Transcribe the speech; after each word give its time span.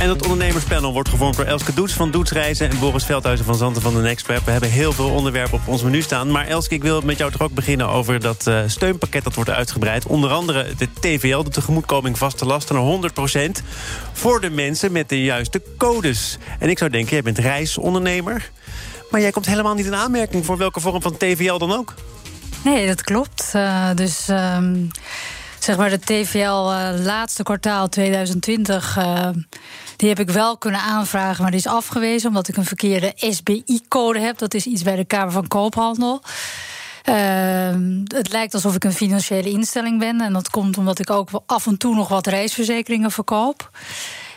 En 0.00 0.08
het 0.08 0.22
ondernemerspanel 0.22 0.92
wordt 0.92 1.08
gevormd 1.08 1.36
door 1.36 1.44
Elske 1.44 1.74
Doets 1.74 1.92
van 1.92 2.10
Doets 2.10 2.30
Reizen... 2.30 2.70
en 2.70 2.78
Boris 2.78 3.04
Veldhuizen 3.04 3.46
van 3.46 3.54
Zanten 3.54 3.82
van 3.82 3.94
de 3.94 4.00
Nextweb. 4.00 4.44
We 4.44 4.50
hebben 4.50 4.70
heel 4.70 4.92
veel 4.92 5.10
onderwerpen 5.10 5.54
op 5.54 5.68
ons 5.68 5.82
menu 5.82 6.02
staan. 6.02 6.30
Maar 6.30 6.46
Elske, 6.46 6.74
ik 6.74 6.82
wil 6.82 7.00
met 7.00 7.18
jou 7.18 7.30
toch 7.30 7.42
ook 7.42 7.52
beginnen 7.52 7.88
over 7.88 8.20
dat 8.20 8.46
uh, 8.46 8.60
steunpakket... 8.66 9.24
dat 9.24 9.34
wordt 9.34 9.50
uitgebreid. 9.50 10.06
Onder 10.06 10.30
andere 10.30 10.66
de 10.76 10.88
TVL, 11.00 11.42
de 11.42 11.50
tegemoetkoming 11.50 12.18
vaste 12.18 12.44
lasten... 12.44 12.74
naar 12.74 13.10
100% 13.60 13.64
voor 14.12 14.40
de 14.40 14.50
mensen 14.50 14.92
met 14.92 15.08
de 15.08 15.22
juiste 15.22 15.62
codes. 15.76 16.38
En 16.58 16.68
ik 16.68 16.78
zou 16.78 16.90
denken, 16.90 17.10
jij 17.10 17.22
bent 17.22 17.38
reisondernemer... 17.38 18.50
maar 19.10 19.20
jij 19.20 19.30
komt 19.30 19.46
helemaal 19.46 19.74
niet 19.74 19.86
in 19.86 19.94
aanmerking... 19.94 20.44
voor 20.44 20.56
welke 20.56 20.80
vorm 20.80 21.02
van 21.02 21.16
TVL 21.16 21.56
dan 21.56 21.72
ook. 21.72 21.94
Nee, 22.64 22.86
dat 22.86 23.02
klopt. 23.02 23.52
Uh, 23.54 23.90
dus... 23.94 24.28
Um 24.28 24.90
zeg 25.58 25.76
maar 25.76 25.90
de 25.90 25.98
TVL 25.98 26.38
uh, 26.38 26.90
laatste 27.04 27.42
kwartaal 27.42 27.88
2020. 27.88 28.96
Uh, 28.98 29.28
die 29.96 30.08
heb 30.08 30.18
ik 30.18 30.30
wel 30.30 30.58
kunnen 30.58 30.80
aanvragen, 30.80 31.42
maar 31.42 31.50
die 31.50 31.60
is 31.60 31.66
afgewezen 31.66 32.28
omdat 32.28 32.48
ik 32.48 32.56
een 32.56 32.64
verkeerde 32.64 33.12
SBI-code 33.16 34.18
heb. 34.18 34.38
Dat 34.38 34.54
is 34.54 34.66
iets 34.66 34.82
bij 34.82 34.96
de 34.96 35.04
Kamer 35.04 35.32
van 35.32 35.48
Koophandel. 35.48 36.22
Uh, 37.08 37.14
het 38.04 38.32
lijkt 38.32 38.54
alsof 38.54 38.74
ik 38.74 38.84
een 38.84 38.92
financiële 38.92 39.50
instelling 39.50 39.98
ben. 39.98 40.20
En 40.20 40.32
dat 40.32 40.50
komt 40.50 40.78
omdat 40.78 40.98
ik 40.98 41.10
ook 41.10 41.28
af 41.46 41.66
en 41.66 41.76
toe 41.76 41.94
nog 41.94 42.08
wat 42.08 42.26
reisverzekeringen 42.26 43.10
verkoop. 43.10 43.70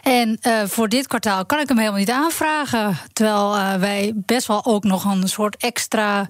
En 0.02 0.40
uh, 0.48 0.62
voor 0.66 0.90
dit 0.90 1.08
kwartaal 1.08 1.46
kan 1.46 1.60
ik 1.60 1.68
hem 1.68 1.78
helemaal 1.78 2.00
niet 2.00 2.12
aanvragen. 2.12 2.98
Terwijl 3.14 3.80
wij 3.80 4.14
best 4.16 4.48
wel 4.48 4.66
ook 4.66 4.84
nog 4.84 5.06
een 5.06 5.28
soort 5.28 5.58
extra 5.58 6.28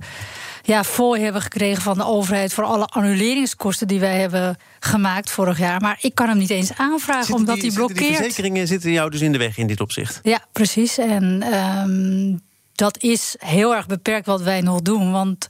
ja, 0.62 0.84
fooi 0.84 1.22
hebben 1.22 1.42
gekregen 1.42 1.82
van 1.82 1.98
de 1.98 2.06
overheid 2.06 2.54
voor 2.54 2.64
alle 2.64 2.86
annuleringskosten 2.86 3.88
die 3.88 4.00
wij 4.00 4.20
hebben 4.20 4.58
gemaakt 4.80 5.32
vorig 5.32 5.58
jaar. 5.58 5.82
Maar 5.82 5.98
ik 6.02 6.16
kan 6.16 6.28
hem 6.28 6.38
niet 6.38 6.50
eens 6.50 6.72
aanvragen 6.78 7.24
zitten 7.24 7.40
omdat 7.40 7.56
die, 7.56 7.66
hij 7.66 7.76
blokkeert. 7.76 8.00
Die 8.00 8.16
verzekeringen 8.16 8.68
zitten 8.68 8.92
jou 8.92 9.10
dus 9.10 9.22
in 9.22 9.32
de 9.32 9.38
weg 9.38 9.58
in 9.58 9.68
dit 9.68 9.82
opzicht. 9.82 10.20
Ja, 10.24 10.40
precies. 10.52 10.98
En 10.98 11.44
um, 11.54 12.42
dat 12.76 13.04
is 13.04 13.36
heel 13.40 13.76
erg 13.76 13.88
beperkt 13.88 14.26
wat 14.26 14.42
wij 14.42 14.62
nog 14.62 14.82
doen. 14.82 15.12
Want 15.12 15.46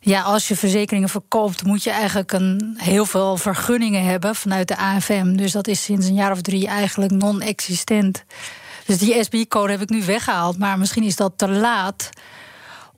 ja, 0.00 0.22
als 0.22 0.48
je 0.48 0.56
verzekeringen 0.56 1.08
verkoopt, 1.08 1.64
moet 1.64 1.82
je 1.82 1.90
eigenlijk 1.90 2.32
een, 2.32 2.74
heel 2.78 3.06
veel 3.06 3.36
vergunningen 3.36 4.04
hebben 4.04 4.34
vanuit 4.34 4.68
de 4.68 4.76
AFM. 4.76 5.36
Dus 5.36 5.52
dat 5.52 5.66
is 5.66 5.84
sinds 5.84 6.06
een 6.06 6.14
jaar 6.14 6.32
of 6.32 6.40
drie 6.40 6.66
eigenlijk 6.66 7.12
non-existent. 7.12 8.24
Dus 8.86 8.98
die 8.98 9.24
SBI-code 9.24 9.70
heb 9.70 9.80
ik 9.80 9.90
nu 9.90 10.04
weggehaald. 10.04 10.58
Maar 10.58 10.78
misschien 10.78 11.02
is 11.02 11.16
dat 11.16 11.32
te 11.36 11.48
laat 11.48 12.10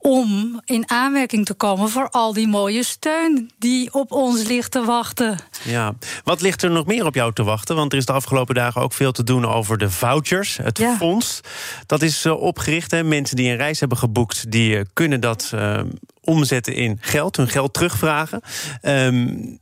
om 0.05 0.61
in 0.65 0.89
aanmerking 0.89 1.45
te 1.45 1.53
komen 1.53 1.89
voor 1.89 2.09
al 2.09 2.33
die 2.33 2.47
mooie 2.47 2.83
steun 2.83 3.51
die 3.59 3.93
op 3.93 4.11
ons 4.11 4.43
ligt 4.43 4.71
te 4.71 4.83
wachten. 4.83 5.39
Ja, 5.63 5.93
wat 6.23 6.41
ligt 6.41 6.63
er 6.63 6.71
nog 6.71 6.85
meer 6.85 7.05
op 7.05 7.15
jou 7.15 7.33
te 7.33 7.43
wachten? 7.43 7.75
Want 7.75 7.91
er 7.91 7.97
is 7.97 8.05
de 8.05 8.11
afgelopen 8.11 8.55
dagen 8.55 8.81
ook 8.81 8.93
veel 8.93 9.11
te 9.11 9.23
doen 9.23 9.45
over 9.45 9.77
de 9.77 9.89
vouchers, 9.89 10.57
het 10.57 10.77
ja. 10.77 10.95
fonds. 10.95 11.41
Dat 11.85 12.01
is 12.01 12.25
uh, 12.25 12.41
opgericht. 12.41 12.91
Hè. 12.91 13.03
Mensen 13.03 13.35
die 13.35 13.49
een 13.49 13.57
reis 13.57 13.79
hebben 13.79 13.97
geboekt, 13.97 14.51
die 14.51 14.75
uh, 14.75 14.81
kunnen 14.93 15.19
dat 15.19 15.51
uh, 15.55 15.79
omzetten 16.21 16.73
in 16.73 16.97
geld, 17.01 17.35
hun 17.35 17.49
geld 17.49 17.73
terugvragen. 17.73 18.41
Um, 18.81 19.59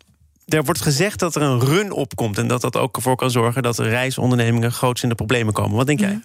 er 0.47 0.63
wordt 0.63 0.81
gezegd 0.81 1.19
dat 1.19 1.35
er 1.35 1.41
een 1.41 1.59
run 1.59 1.91
opkomt 1.91 2.38
en 2.38 2.47
dat 2.47 2.61
dat 2.61 2.78
ook 2.78 2.95
ervoor 2.95 3.16
kan 3.16 3.31
zorgen 3.31 3.63
dat 3.63 3.80
reisondernemingen 3.80 4.72
groots 4.72 5.03
in 5.03 5.09
de 5.09 5.16
problemen 5.16 5.53
komen. 5.53 5.78
Wat 5.78 5.88
denk 5.88 6.00
jij? 6.00 6.22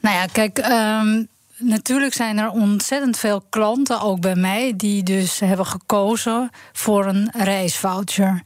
Nou 0.00 0.16
ja, 0.16 0.26
kijk. 0.26 0.58
Um 0.58 1.28
Natuurlijk 1.58 2.14
zijn 2.14 2.38
er 2.38 2.50
ontzettend 2.50 3.18
veel 3.18 3.44
klanten, 3.50 4.00
ook 4.00 4.20
bij 4.20 4.34
mij, 4.34 4.72
die 4.76 5.02
dus 5.02 5.40
hebben 5.40 5.66
gekozen 5.66 6.50
voor 6.72 7.06
een 7.06 7.30
reisvoucher. 7.32 8.42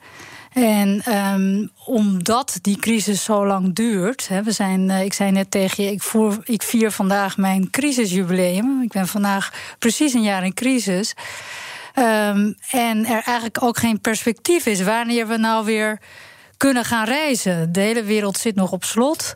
En 0.53 1.03
um, 1.17 1.71
omdat 1.85 2.59
die 2.63 2.77
crisis 2.77 3.25
zo 3.25 3.47
lang 3.47 3.75
duurt, 3.75 4.29
hè, 4.29 4.43
we 4.43 4.53
zijn, 4.53 4.89
uh, 4.89 5.05
ik 5.05 5.13
zei 5.13 5.31
net 5.31 5.51
tegen 5.51 5.85
je, 5.85 5.91
ik, 5.91 6.03
voer, 6.03 6.39
ik 6.45 6.63
vier 6.63 6.91
vandaag 6.91 7.37
mijn 7.37 7.71
crisisjubileum. 7.71 8.83
Ik 8.83 8.93
ben 8.93 9.09
vandaag 9.09 9.53
precies 9.79 10.13
een 10.13 10.23
jaar 10.23 10.45
in 10.45 10.55
crisis. 10.55 11.15
Um, 11.95 12.55
en 12.71 13.07
er 13.07 13.23
eigenlijk 13.25 13.63
ook 13.63 13.79
geen 13.79 14.01
perspectief 14.01 14.67
is 14.67 14.83
wanneer 14.83 15.27
we 15.27 15.37
nou 15.37 15.65
weer 15.65 16.01
kunnen 16.57 16.85
gaan 16.85 17.05
reizen. 17.05 17.73
De 17.73 17.81
hele 17.81 18.03
wereld 18.03 18.39
zit 18.39 18.55
nog 18.55 18.73
op 18.73 18.85
slot. 18.85 19.35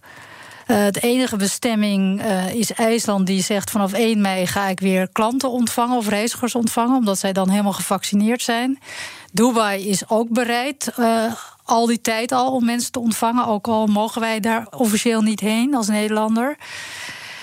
Uh, 0.66 0.86
de 0.90 1.00
enige 1.00 1.36
bestemming 1.36 2.24
uh, 2.24 2.54
is 2.54 2.72
IJsland, 2.72 3.26
die 3.26 3.42
zegt 3.42 3.70
vanaf 3.70 3.92
1 3.92 4.20
mei 4.20 4.46
ga 4.46 4.68
ik 4.68 4.80
weer 4.80 5.08
klanten 5.12 5.50
ontvangen 5.50 5.96
of 5.96 6.08
reizigers 6.08 6.54
ontvangen, 6.54 6.96
omdat 6.96 7.18
zij 7.18 7.32
dan 7.32 7.48
helemaal 7.48 7.72
gevaccineerd 7.72 8.42
zijn. 8.42 8.78
Dubai 9.32 9.88
is 9.88 10.08
ook 10.08 10.28
bereid. 10.28 10.92
Uh, 10.98 11.32
al 11.64 11.86
die 11.86 12.00
tijd 12.00 12.32
al 12.32 12.52
om 12.52 12.64
mensen 12.64 12.92
te 12.92 12.98
ontvangen. 12.98 13.46
Ook 13.46 13.68
al 13.68 13.86
mogen 13.86 14.20
wij 14.20 14.40
daar 14.40 14.66
officieel 14.70 15.20
niet 15.20 15.40
heen 15.40 15.74
als 15.74 15.88
Nederlander. 15.88 16.56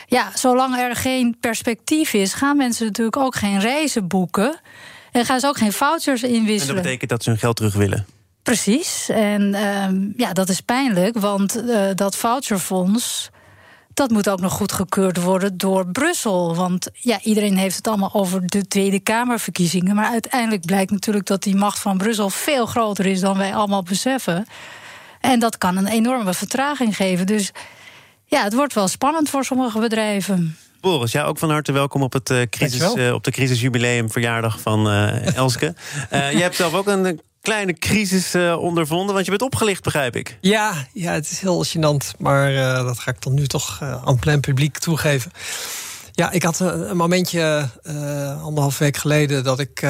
Ja, 0.08 0.32
zolang 0.36 0.78
er 0.78 0.96
geen 0.96 1.38
perspectief 1.40 2.14
is, 2.14 2.34
gaan 2.34 2.58
mensen 2.58 2.86
natuurlijk 2.86 3.18
ook 3.18 3.36
geen 3.36 3.60
reizen 3.60 4.08
boeken. 4.08 4.60
En 5.12 5.26
gaan 5.26 5.40
ze 5.40 5.48
ook 5.48 5.58
geen 5.58 5.74
vouchers 5.74 6.24
inwisselen. 6.24 6.68
En 6.68 6.76
dat 6.76 6.84
betekent 6.84 7.10
dat 7.10 7.24
ze 7.24 7.30
hun 7.30 7.40
geld 7.40 7.56
terug 7.56 7.74
willen. 7.74 8.06
Precies. 8.44 9.10
En 9.10 9.66
um, 9.66 10.14
ja, 10.18 10.34
dat 10.34 10.50
is 10.50 10.62
pijnlijk, 10.62 11.18
want 11.20 11.58
uh, 11.58 11.86
dat 11.96 12.16
voucherfonds. 12.16 13.30
Dat 13.94 14.10
moet 14.10 14.30
ook 14.30 14.40
nog 14.40 14.54
goedgekeurd 14.54 15.22
worden 15.22 15.58
door 15.58 15.88
Brussel. 15.88 16.56
Want 16.56 16.90
ja, 16.94 17.20
iedereen 17.22 17.58
heeft 17.58 17.76
het 17.76 17.88
allemaal 17.88 18.14
over 18.14 18.48
de 18.48 18.68
Tweede 18.68 19.00
Kamerverkiezingen. 19.00 19.96
Maar 19.96 20.12
uiteindelijk 20.12 20.66
blijkt 20.66 20.92
natuurlijk 20.92 21.26
dat 21.26 21.44
die 21.44 21.56
macht 21.56 21.80
van 21.80 21.98
Brussel 21.98 22.30
veel 22.30 22.66
groter 22.66 23.06
is 23.06 23.20
dan 23.20 23.38
wij 23.38 23.56
allemaal 23.56 23.84
beseffen. 23.84 24.46
En 25.20 25.40
dat 25.40 25.58
kan 25.58 25.78
een 25.78 25.88
enorme 25.88 26.34
vertraging 26.34 26.96
geven. 26.96 27.26
Dus 27.26 27.52
ja, 28.26 28.44
het 28.44 28.54
wordt 28.54 28.74
wel 28.74 28.88
spannend 28.88 29.30
voor 29.30 29.46
sommige 29.46 29.80
bedrijven. 29.80 30.58
Boris, 30.82 31.12
ja, 31.12 31.24
ook 31.24 31.38
van 31.38 31.50
harte 31.50 31.72
welkom 31.72 32.02
op, 32.02 32.14
het, 32.14 32.30
uh, 32.30 32.42
crisis, 32.50 32.96
uh, 32.96 33.14
op 33.14 33.24
de 33.24 33.32
crisisjubileum 33.32 34.12
verjaardag 34.12 34.60
van 34.60 34.88
uh, 34.88 35.36
Elske. 35.36 35.74
jij 36.10 36.34
hebt 36.34 36.56
zelf 36.56 36.74
ook 36.74 36.88
een 36.88 37.22
kleine 37.42 37.74
crisis 37.74 38.36
uh, 38.36 38.58
ondervonden? 38.60 39.14
Want 39.14 39.26
je 39.26 39.32
bent 39.32 39.44
opgelicht, 39.44 39.84
begrijp 39.84 40.16
ik. 40.16 40.38
Ja, 40.42 40.74
ja 40.94 41.14
het 41.14 41.32
is 41.32 41.40
heel 41.40 41.66
gênant. 41.66 42.18
Maar 42.18 42.54
uh, 42.54 42.86
dat 42.86 43.00
ga 43.00 43.12
ik 43.12 43.22
dan 43.22 43.34
nu 43.34 43.48
toch 43.48 43.80
uh, 43.84 44.04
aan 44.06 44.20
plein 44.20 44.40
publiek 44.40 44.78
toegeven. 44.78 45.32
Ja, 46.12 46.32
ik 46.32 46.44
had 46.44 46.60
een, 46.60 46.90
een 46.90 46.98
momentje 46.98 47.70
anderhalf 48.44 48.78
week 48.78 48.98
geleden 48.98 49.44
dat 49.44 49.60
ik 49.60 49.84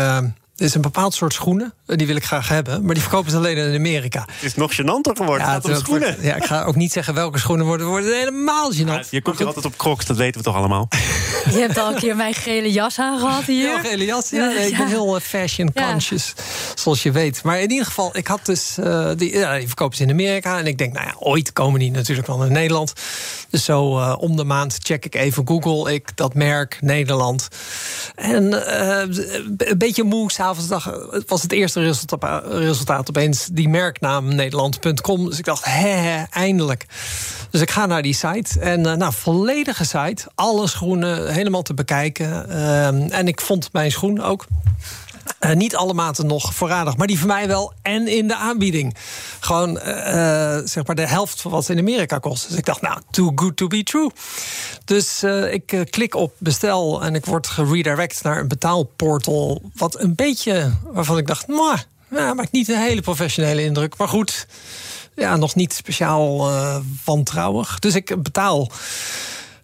er 0.61 0.67
is 0.67 0.75
een 0.75 0.81
bepaald 0.81 1.13
soort 1.13 1.33
schoenen. 1.33 1.73
Die 1.85 2.07
wil 2.07 2.15
ik 2.15 2.23
graag 2.23 2.47
hebben. 2.47 2.85
Maar 2.85 2.93
die 2.93 3.03
verkopen 3.03 3.31
ze 3.31 3.37
alleen 3.37 3.57
in 3.57 3.75
Amerika. 3.75 4.27
Het 4.31 4.43
is 4.43 4.55
nog 4.55 4.73
gênanter 4.73 5.13
geworden. 5.13 5.47
Ja, 5.47 5.61
het 5.63 5.77
schoenen. 5.77 6.17
ja, 6.21 6.35
ik 6.35 6.43
ga 6.43 6.63
ook 6.63 6.75
niet 6.75 6.91
zeggen 6.91 7.13
welke 7.13 7.39
schoenen 7.39 7.65
worden. 7.65 7.87
worden 7.87 8.17
helemaal 8.17 8.73
gênant. 8.73 8.77
Ja, 8.85 9.03
je 9.09 9.21
komt 9.21 9.37
hier 9.37 9.47
altijd 9.47 9.65
op 9.65 9.77
crocs, 9.77 10.05
dat 10.05 10.17
weten 10.17 10.37
we 10.37 10.45
toch 10.45 10.55
allemaal. 10.55 10.87
Je 11.49 11.59
hebt 11.59 11.77
al 11.77 11.91
een 11.91 11.99
keer 11.99 12.15
mijn 12.15 12.33
gele 12.33 12.71
jas 12.71 12.99
aangehad 12.99 13.43
hier. 13.43 13.67
Ja, 13.67 13.79
gele 13.79 14.05
jas. 14.05 14.29
Ja, 14.29 14.47
nee, 14.47 14.67
ik 14.67 14.77
ben 14.77 14.87
heel 14.87 15.19
fashion 15.19 15.73
conscious. 15.73 16.33
Zoals 16.75 17.03
je 17.03 17.11
weet. 17.11 17.43
Maar 17.43 17.59
in 17.59 17.71
ieder 17.71 17.85
geval, 17.85 18.17
ik 18.17 18.27
had 18.27 18.45
dus... 18.45 18.77
Uh, 18.79 19.09
die, 19.15 19.37
ja, 19.37 19.57
die 19.57 19.67
verkopen 19.67 19.97
ze 19.97 20.03
in 20.03 20.09
Amerika. 20.09 20.59
En 20.59 20.67
ik 20.67 20.77
denk, 20.77 20.93
nou 20.93 21.05
ja, 21.05 21.15
ooit 21.19 21.53
komen 21.53 21.79
die 21.79 21.91
natuurlijk 21.91 22.27
wel 22.27 22.37
naar 22.37 22.51
Nederland. 22.51 22.93
Dus 23.49 23.63
zo 23.63 23.97
uh, 23.99 24.15
om 24.19 24.35
de 24.35 24.43
maand 24.43 24.77
check 24.81 25.05
ik 25.05 25.15
even 25.15 25.47
Google. 25.47 25.93
Ik 25.93 26.17
dat 26.17 26.33
merk, 26.33 26.77
Nederland. 26.81 27.47
En 28.15 28.43
uh, 28.43 29.01
een 29.57 29.77
beetje 29.77 30.03
moe, 30.03 30.31
het 30.57 31.29
was 31.29 31.41
het 31.41 31.51
eerste 31.51 31.81
resultaat, 31.81 32.43
resultaat 32.47 33.09
opeens 33.09 33.47
die 33.51 33.69
merknaam 33.69 34.35
Nederland.com. 34.35 35.29
Dus 35.29 35.37
ik 35.37 35.45
dacht, 35.45 35.65
hè, 35.65 36.23
eindelijk. 36.29 36.85
Dus 37.49 37.61
ik 37.61 37.71
ga 37.71 37.85
naar 37.85 38.01
die 38.01 38.13
site. 38.13 38.59
En 38.59 38.79
uh, 38.79 38.93
nou, 38.93 39.13
volledige 39.13 39.85
site. 39.85 40.23
Alle 40.35 40.67
schoenen 40.67 41.33
helemaal 41.33 41.61
te 41.61 41.73
bekijken. 41.73 42.45
Uh, 42.49 43.17
en 43.17 43.27
ik 43.27 43.41
vond 43.41 43.69
mijn 43.73 43.91
schoen 43.91 44.21
ook. 44.21 44.45
Uh, 45.45 45.51
niet 45.51 45.75
alle 45.75 45.93
maten 45.93 46.25
nog 46.25 46.53
voorradig, 46.53 46.97
maar 46.97 47.07
die 47.07 47.19
voor 47.19 47.27
mij 47.27 47.47
wel. 47.47 47.73
En 47.81 48.07
in 48.07 48.27
de 48.27 48.35
aanbieding. 48.35 48.95
Gewoon 49.39 49.69
uh, 49.77 50.57
zeg 50.63 50.85
maar 50.85 50.95
de 50.95 51.07
helft 51.07 51.41
van 51.41 51.51
wat 51.51 51.65
ze 51.65 51.71
in 51.71 51.79
Amerika 51.79 52.17
kost. 52.17 52.47
Dus 52.47 52.57
ik 52.57 52.65
dacht, 52.65 52.81
nou, 52.81 53.01
too 53.11 53.31
good 53.35 53.57
to 53.57 53.67
be 53.67 53.83
true. 53.83 54.11
Dus 54.85 55.23
ik 55.51 55.85
klik 55.89 56.15
op 56.15 56.33
bestel 56.37 57.03
en 57.03 57.15
ik 57.15 57.25
word 57.25 57.47
geredirect 57.47 58.23
naar 58.23 58.39
een 58.39 58.47
betaalportal. 58.47 59.61
Wat 59.75 59.99
een 59.99 60.15
beetje 60.15 60.71
waarvan 60.83 61.17
ik 61.17 61.27
dacht, 61.27 61.47
maar, 61.47 61.85
nou, 62.07 62.35
maakt 62.35 62.51
niet 62.51 62.69
een 62.69 62.81
hele 62.81 63.01
professionele 63.01 63.63
indruk. 63.63 63.97
Maar 63.97 64.07
goed, 64.07 64.47
ja, 65.15 65.35
nog 65.35 65.55
niet 65.55 65.73
speciaal 65.73 66.51
wantrouwig. 67.05 67.79
Dus 67.79 67.95
ik 67.95 68.23
betaal. 68.23 68.69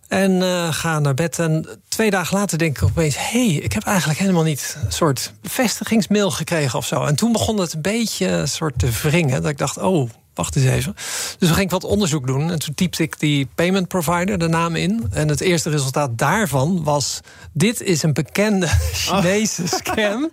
En 0.07 0.31
uh, 0.31 0.73
ga 0.73 0.99
naar 0.99 1.13
bed. 1.13 1.39
En 1.39 1.65
twee 1.87 2.09
dagen 2.09 2.37
later 2.37 2.57
denk 2.57 2.77
ik 2.77 2.83
opeens: 2.83 3.15
hé, 3.17 3.47
hey, 3.47 3.55
ik 3.55 3.73
heb 3.73 3.83
eigenlijk 3.83 4.19
helemaal 4.19 4.43
niet 4.43 4.77
een 4.85 4.91
soort 4.91 5.33
bevestigingsmail 5.41 6.31
gekregen 6.31 6.79
of 6.79 6.85
zo. 6.85 7.03
En 7.03 7.15
toen 7.15 7.31
begon 7.31 7.59
het 7.59 7.73
een 7.73 7.81
beetje 7.81 8.27
een 8.27 8.47
soort 8.47 8.79
te 8.79 8.89
wringen. 9.01 9.41
Dat 9.41 9.51
ik 9.51 9.57
dacht: 9.57 9.77
oh, 9.77 10.09
wacht 10.37 10.55
eens 10.55 10.65
even. 10.65 10.95
Dus 11.39 11.49
we 11.49 11.55
ging 11.55 11.71
wat 11.71 11.83
onderzoek 11.83 12.27
doen. 12.27 12.51
En 12.51 12.59
toen 12.59 12.73
typte 12.73 13.03
ik 13.03 13.19
die 13.19 13.47
payment 13.55 13.87
provider, 13.87 14.37
de 14.37 14.47
naam 14.47 14.75
in. 14.75 15.07
En 15.11 15.27
het 15.27 15.41
eerste 15.41 15.69
resultaat 15.69 16.17
daarvan 16.17 16.83
was... 16.83 17.19
dit 17.53 17.81
is 17.81 18.03
een 18.03 18.13
bekende 18.13 18.67
Chinese 19.03 19.61
oh. 19.61 19.67
scam. 19.67 20.29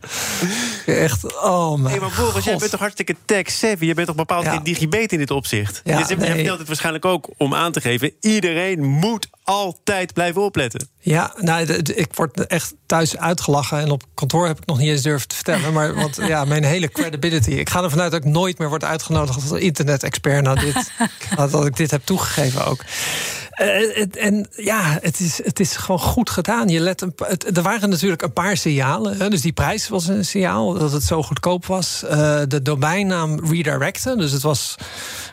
Echt, 0.87 1.43
oh 1.43 1.79
mijn 1.79 1.91
hey, 1.91 2.01
maar 2.01 2.15
Boris, 2.17 2.45
jij 2.45 2.57
bent 2.57 2.71
toch 2.71 2.81
hartstikke 2.81 3.17
tech-savvy? 3.25 3.85
Je 3.85 3.95
bent 3.95 4.07
toch 4.07 4.17
bepaald 4.17 4.49
geen 4.49 4.63
digibet 4.63 5.13
in 5.13 5.19
dit 5.19 5.31
opzicht? 5.31 5.81
Ja, 5.85 5.99
dus 5.99 6.09
je 6.09 6.17
nee. 6.17 6.51
het 6.51 6.67
waarschijnlijk 6.67 7.05
ook 7.05 7.29
om 7.37 7.55
aan 7.55 7.73
te 7.73 7.81
geven... 7.81 8.13
iedereen 8.21 8.83
moet 8.83 9.29
altijd 9.45 10.13
blijven 10.13 10.43
opletten. 10.43 10.89
Ja, 10.99 11.35
nou, 11.37 11.67
ik 11.95 12.15
word 12.15 12.47
echt 12.47 12.75
thuis 12.87 13.17
uitgelachen. 13.17 13.79
En 13.79 13.91
op 13.91 14.03
kantoor 14.15 14.47
heb 14.47 14.59
ik 14.59 14.67
nog 14.67 14.79
niet 14.79 14.89
eens 14.89 15.03
durven 15.03 15.29
te 15.29 15.35
vertellen. 15.35 15.73
Maar 15.73 15.95
want, 16.03 16.17
ja, 16.17 16.45
mijn 16.45 16.65
hele 16.65 16.89
credibility. 16.89 17.51
Ik 17.51 17.71
ga 17.71 17.83
ervan 17.83 18.01
uit 18.01 18.11
dat 18.11 18.25
ik 18.25 18.33
nooit 18.33 18.59
meer 18.59 18.69
word 18.69 18.85
uitgenodigd 18.85 19.51
als 19.51 19.61
internet-expert. 19.61 20.43
Na 20.43 20.55
dit, 20.55 20.91
dat 21.51 21.67
ik 21.67 21.77
dit 21.77 21.91
heb 21.91 22.05
toegegeven 22.05 22.67
ook. 22.67 22.85
Uh, 23.61 24.25
en 24.25 24.49
ja, 24.57 24.99
het 25.01 25.21
is, 25.21 25.45
het 25.45 25.61
is 25.61 25.77
gewoon 25.77 26.01
goed 26.01 26.31
gedaan. 26.31 26.69
Je 26.69 26.81
let 26.81 27.01
een, 27.01 27.13
het, 27.17 27.57
er 27.57 27.63
waren 27.63 27.91
natuurlijk 27.91 28.23
een 28.23 28.33
paar 28.33 28.57
signalen. 28.57 29.17
Hè, 29.17 29.31
dus 29.31 29.41
die 29.41 29.53
prijs 29.53 29.89
was 29.89 30.07
een 30.07 30.25
signaal 30.25 30.75
dat 30.75 30.93
het 30.93 31.03
zo 31.03 31.23
goedkoop 31.23 31.67
was. 31.67 32.03
Uh, 32.05 32.11
de 32.49 32.63
domeinnaam 32.63 33.47
redirecten. 33.47 34.19
Dus 34.19 34.33
het 34.33 34.43
was 34.43 34.75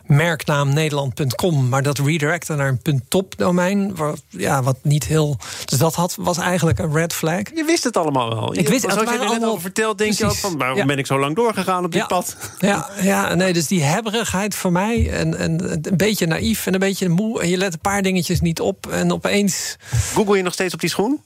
merknaam 0.05 0.73
Nederland.com. 0.73 1.69
Maar 1.69 1.83
dat 1.83 1.97
redirecten 1.97 2.57
naar 2.57 2.77
een 2.83 3.03
.top 3.07 3.37
domein. 3.37 3.95
Wat, 3.95 4.21
ja, 4.29 4.63
wat 4.63 4.77
niet 4.81 5.05
heel. 5.05 5.37
Dus 5.65 5.79
dat 5.79 5.95
had, 5.95 6.15
was 6.19 6.37
eigenlijk 6.37 6.79
een 6.79 6.93
red 6.93 7.13
flag. 7.13 7.41
Je 7.55 7.63
wist 7.65 7.83
het 7.83 7.97
allemaal 7.97 8.29
wel. 8.29 8.57
Ik 8.57 8.67
wist 8.67 8.81
het. 8.81 8.97
Als 8.97 9.11
je 9.11 9.27
net 9.29 9.43
over 9.43 9.61
verteld, 9.61 9.97
denk 9.97 10.13
je 10.13 10.25
ook 10.25 10.35
van 10.35 10.57
waarom 10.57 10.87
ben 10.87 10.97
ik 10.97 11.05
zo 11.05 11.19
lang 11.19 11.35
doorgegaan 11.35 11.85
op 11.85 11.91
dit 11.91 12.07
pad? 12.07 12.37
Ja, 12.59 12.89
ja, 13.01 13.33
nee, 13.33 13.53
dus 13.53 13.67
die 13.67 13.83
hebberigheid 13.83 14.55
voor 14.55 14.71
mij. 14.71 15.11
En, 15.11 15.37
en 15.37 15.71
een 15.71 15.97
beetje 15.97 16.25
naïef 16.25 16.65
en 16.67 16.73
een 16.73 16.79
beetje 16.79 17.09
moe. 17.09 17.41
En 17.41 17.49
je 17.49 17.57
let 17.57 17.73
een 17.73 17.79
paar 17.79 18.01
dingetjes 18.11 18.41
niet 18.41 18.59
op. 18.59 18.87
En 18.87 19.11
opeens. 19.11 19.77
Google 20.13 20.37
je 20.37 20.43
nog 20.43 20.53
steeds 20.53 20.73
op 20.73 20.79
die 20.79 20.89
schoen? 20.89 21.21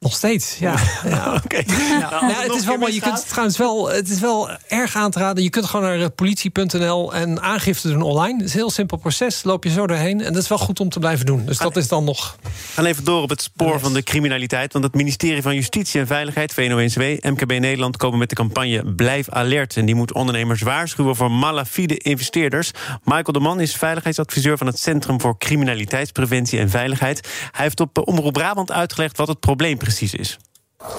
Nog 0.00 0.14
steeds, 0.14 0.58
ja. 0.58 0.74
ja. 1.04 1.34
Oké. 1.44 1.62
Ja. 1.66 2.20
Nou, 2.20 2.32
het 2.32 2.54
is 2.54 2.64
wel 2.64 2.76
mooi. 2.76 2.94
Je 2.94 3.00
kunt 3.00 3.28
trouwens 3.28 3.58
wel, 3.58 3.88
het 3.88 4.08
is 4.08 4.20
wel 4.20 4.50
erg 4.68 4.96
aan 4.96 5.10
te 5.10 5.18
raden. 5.18 5.42
Je 5.42 5.50
kunt 5.50 5.64
gewoon 5.64 5.98
naar 5.98 6.10
politie.nl 6.10 7.14
en 7.14 7.42
aangifte 7.42 7.88
doen 7.88 8.02
online. 8.02 8.36
Het 8.36 8.46
is 8.46 8.52
een 8.52 8.58
heel 8.58 8.70
simpel 8.70 8.96
proces. 8.96 9.42
Loop 9.42 9.64
je 9.64 9.70
zo 9.70 9.86
doorheen. 9.86 10.20
En 10.20 10.32
dat 10.32 10.42
is 10.42 10.48
wel 10.48 10.58
goed 10.58 10.80
om 10.80 10.88
te 10.88 10.98
blijven 10.98 11.26
doen. 11.26 11.46
Dus 11.46 11.58
dat 11.58 11.76
is 11.76 11.88
dan 11.88 12.04
nog. 12.04 12.36
Gaan 12.74 12.84
even 12.84 13.04
door 13.04 13.22
op 13.22 13.28
het 13.28 13.42
spoor 13.42 13.80
van 13.80 13.92
de 13.92 14.02
criminaliteit. 14.02 14.72
Want 14.72 14.84
het 14.84 14.94
ministerie 14.94 15.42
van 15.42 15.54
Justitie 15.54 16.00
en 16.00 16.06
Veiligheid, 16.06 16.52
VNO-NCW, 16.52 17.00
MKB 17.00 17.58
Nederland, 17.58 17.96
komen 17.96 18.18
met 18.18 18.28
de 18.28 18.34
campagne 18.34 18.94
Blijf 18.94 19.28
alert. 19.28 19.76
En 19.76 19.86
die 19.86 19.94
moet 19.94 20.12
ondernemers 20.12 20.62
waarschuwen 20.62 21.16
voor 21.16 21.30
malafide 21.30 21.98
investeerders. 21.98 22.70
Michael 23.04 23.32
de 23.32 23.40
Man 23.40 23.60
is 23.60 23.74
veiligheidsadviseur 23.74 24.58
van 24.58 24.66
het 24.66 24.78
Centrum 24.78 25.20
voor 25.20 25.38
Criminaliteitspreventie 25.38 26.58
en 26.58 26.70
Veiligheid. 26.70 27.28
Hij 27.50 27.64
heeft 27.64 27.80
op 27.80 28.08
Omroep 28.08 28.32
Brabant 28.32 28.72
uitgelegd 28.72 29.16
wat 29.16 29.28
het 29.28 29.40
probleem 29.40 29.78
is 29.87 29.87
precies 29.88 30.14
is? 30.14 30.38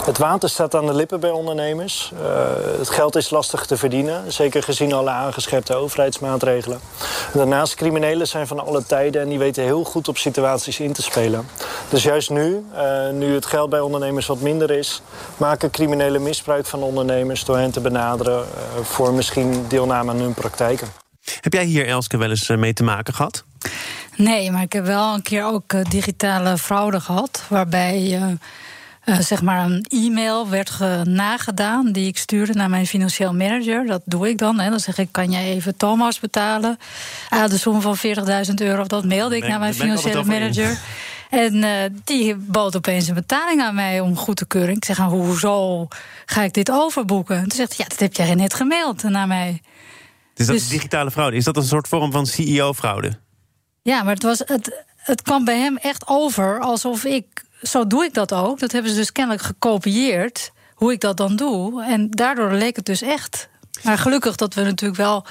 Het 0.05 0.17
water 0.17 0.49
staat 0.49 0.75
aan 0.75 0.85
de 0.85 0.93
lippen 0.93 1.19
bij 1.19 1.29
ondernemers. 1.29 2.11
Uh, 2.13 2.19
het 2.77 2.89
geld 2.89 3.15
is 3.15 3.29
lastig 3.29 3.65
te 3.65 3.77
verdienen, 3.77 4.33
zeker 4.33 4.63
gezien 4.63 4.93
alle 4.93 5.09
aangescherpte 5.09 5.75
overheidsmaatregelen. 5.75 6.79
Daarnaast, 7.33 7.75
criminelen 7.75 8.27
zijn 8.27 8.47
van 8.47 8.59
alle 8.65 8.85
tijden 8.85 9.21
en 9.21 9.29
die 9.29 9.37
weten 9.37 9.63
heel 9.63 9.83
goed 9.83 10.07
op 10.07 10.17
situaties 10.17 10.79
in 10.79 10.93
te 10.93 11.01
spelen. 11.01 11.47
Dus 11.89 12.03
juist 12.03 12.29
nu, 12.29 12.65
uh, 12.73 13.09
nu 13.09 13.33
het 13.33 13.45
geld 13.45 13.69
bij 13.69 13.79
ondernemers 13.79 14.25
wat 14.25 14.39
minder 14.39 14.71
is, 14.71 15.01
maken 15.37 15.71
criminelen 15.71 16.23
misbruik 16.23 16.65
van 16.65 16.83
ondernemers 16.83 17.43
door 17.45 17.57
hen 17.57 17.71
te 17.71 17.79
benaderen 17.79 18.39
uh, 18.39 18.83
voor 18.83 19.13
misschien 19.13 19.65
deelname 19.67 20.11
aan 20.11 20.19
hun 20.19 20.33
praktijken. 20.33 20.87
Heb 21.41 21.53
jij 21.53 21.63
hier, 21.63 21.87
Elske, 21.87 22.17
wel 22.17 22.29
eens 22.29 22.47
mee 22.47 22.73
te 22.73 22.83
maken 22.83 23.13
gehad? 23.13 23.43
Nee, 24.15 24.51
maar 24.51 24.61
ik 24.61 24.73
heb 24.73 24.85
wel 24.85 25.13
een 25.13 25.21
keer 25.21 25.45
ook 25.45 25.89
digitale 25.89 26.57
fraude 26.57 26.99
gehad, 26.99 27.43
waarbij 27.49 28.19
uh, 29.09 29.19
zeg 29.19 29.41
maar 29.41 29.65
een 29.65 29.85
e-mail 29.89 30.49
werd 30.49 30.79
nagedaan 31.03 31.91
die 31.91 32.07
ik 32.07 32.17
stuurde 32.17 32.53
naar 32.53 32.69
mijn 32.69 32.87
financieel 32.87 33.33
manager. 33.33 33.85
Dat 33.85 34.01
doe 34.05 34.29
ik 34.29 34.37
dan. 34.37 34.59
Hè. 34.59 34.69
Dan 34.69 34.79
zeg 34.79 34.97
ik, 34.97 35.07
kan 35.11 35.31
jij 35.31 35.45
even 35.45 35.77
Thomas 35.77 36.19
betalen? 36.19 36.77
Uh, 37.33 37.47
de 37.47 37.57
som 37.57 37.81
van 37.81 37.97
40.000 37.97 38.53
euro. 38.55 38.83
Dat 38.83 39.05
mailde 39.05 39.35
ik 39.35 39.47
naar 39.47 39.59
mijn 39.59 39.73
financiële 39.73 40.23
manager. 40.23 40.77
En 41.29 41.55
uh, 41.55 41.71
die 42.03 42.35
bood 42.35 42.75
opeens 42.75 43.07
een 43.07 43.13
betaling 43.13 43.61
aan 43.61 43.75
mij 43.75 43.99
om 43.99 44.17
goed 44.17 44.35
te 44.35 44.47
keuren. 44.47 44.75
Ik 44.75 44.85
zeg, 44.85 44.97
nou, 44.97 45.11
hoezo 45.11 45.87
ga 46.25 46.41
ik 46.41 46.53
dit 46.53 46.71
overboeken? 46.71 47.35
En 47.35 47.41
toen 47.41 47.57
zegt 47.57 47.77
ja, 47.77 47.85
dat 47.87 47.99
heb 47.99 48.13
jij 48.13 48.35
net 48.35 48.53
gemaild 48.53 49.03
naar 49.03 49.27
mij. 49.27 49.61
Dus 50.33 50.47
dat 50.47 50.55
is 50.55 50.61
dus- 50.61 50.71
digitale 50.71 51.11
fraude. 51.11 51.37
Is 51.37 51.43
dat 51.43 51.57
een 51.57 51.63
soort 51.63 51.87
vorm 51.87 52.11
van 52.11 52.25
CEO-fraude? 52.25 53.19
Ja, 53.81 54.03
maar 54.03 54.13
het, 54.13 54.23
was, 54.23 54.41
het, 54.45 54.85
het 54.95 55.21
kwam 55.21 55.45
bij 55.45 55.59
hem 55.59 55.77
echt 55.77 56.07
over 56.07 56.59
alsof 56.59 57.03
ik 57.03 57.43
zo 57.61 57.87
doe 57.87 58.03
ik 58.03 58.13
dat 58.13 58.33
ook. 58.33 58.59
Dat 58.59 58.71
hebben 58.71 58.91
ze 58.91 58.97
dus 58.97 59.11
kennelijk 59.11 59.43
gekopieerd, 59.43 60.51
hoe 60.73 60.91
ik 60.91 60.99
dat 60.99 61.17
dan 61.17 61.35
doe. 61.35 61.83
En 61.83 62.09
daardoor 62.09 62.51
leek 62.51 62.75
het 62.75 62.85
dus 62.85 63.01
echt 63.01 63.49
maar 63.83 63.97
gelukkig 63.97 64.35
dat 64.35 64.53
we 64.53 64.61
natuurlijk 64.61 64.99
wel 64.99 65.25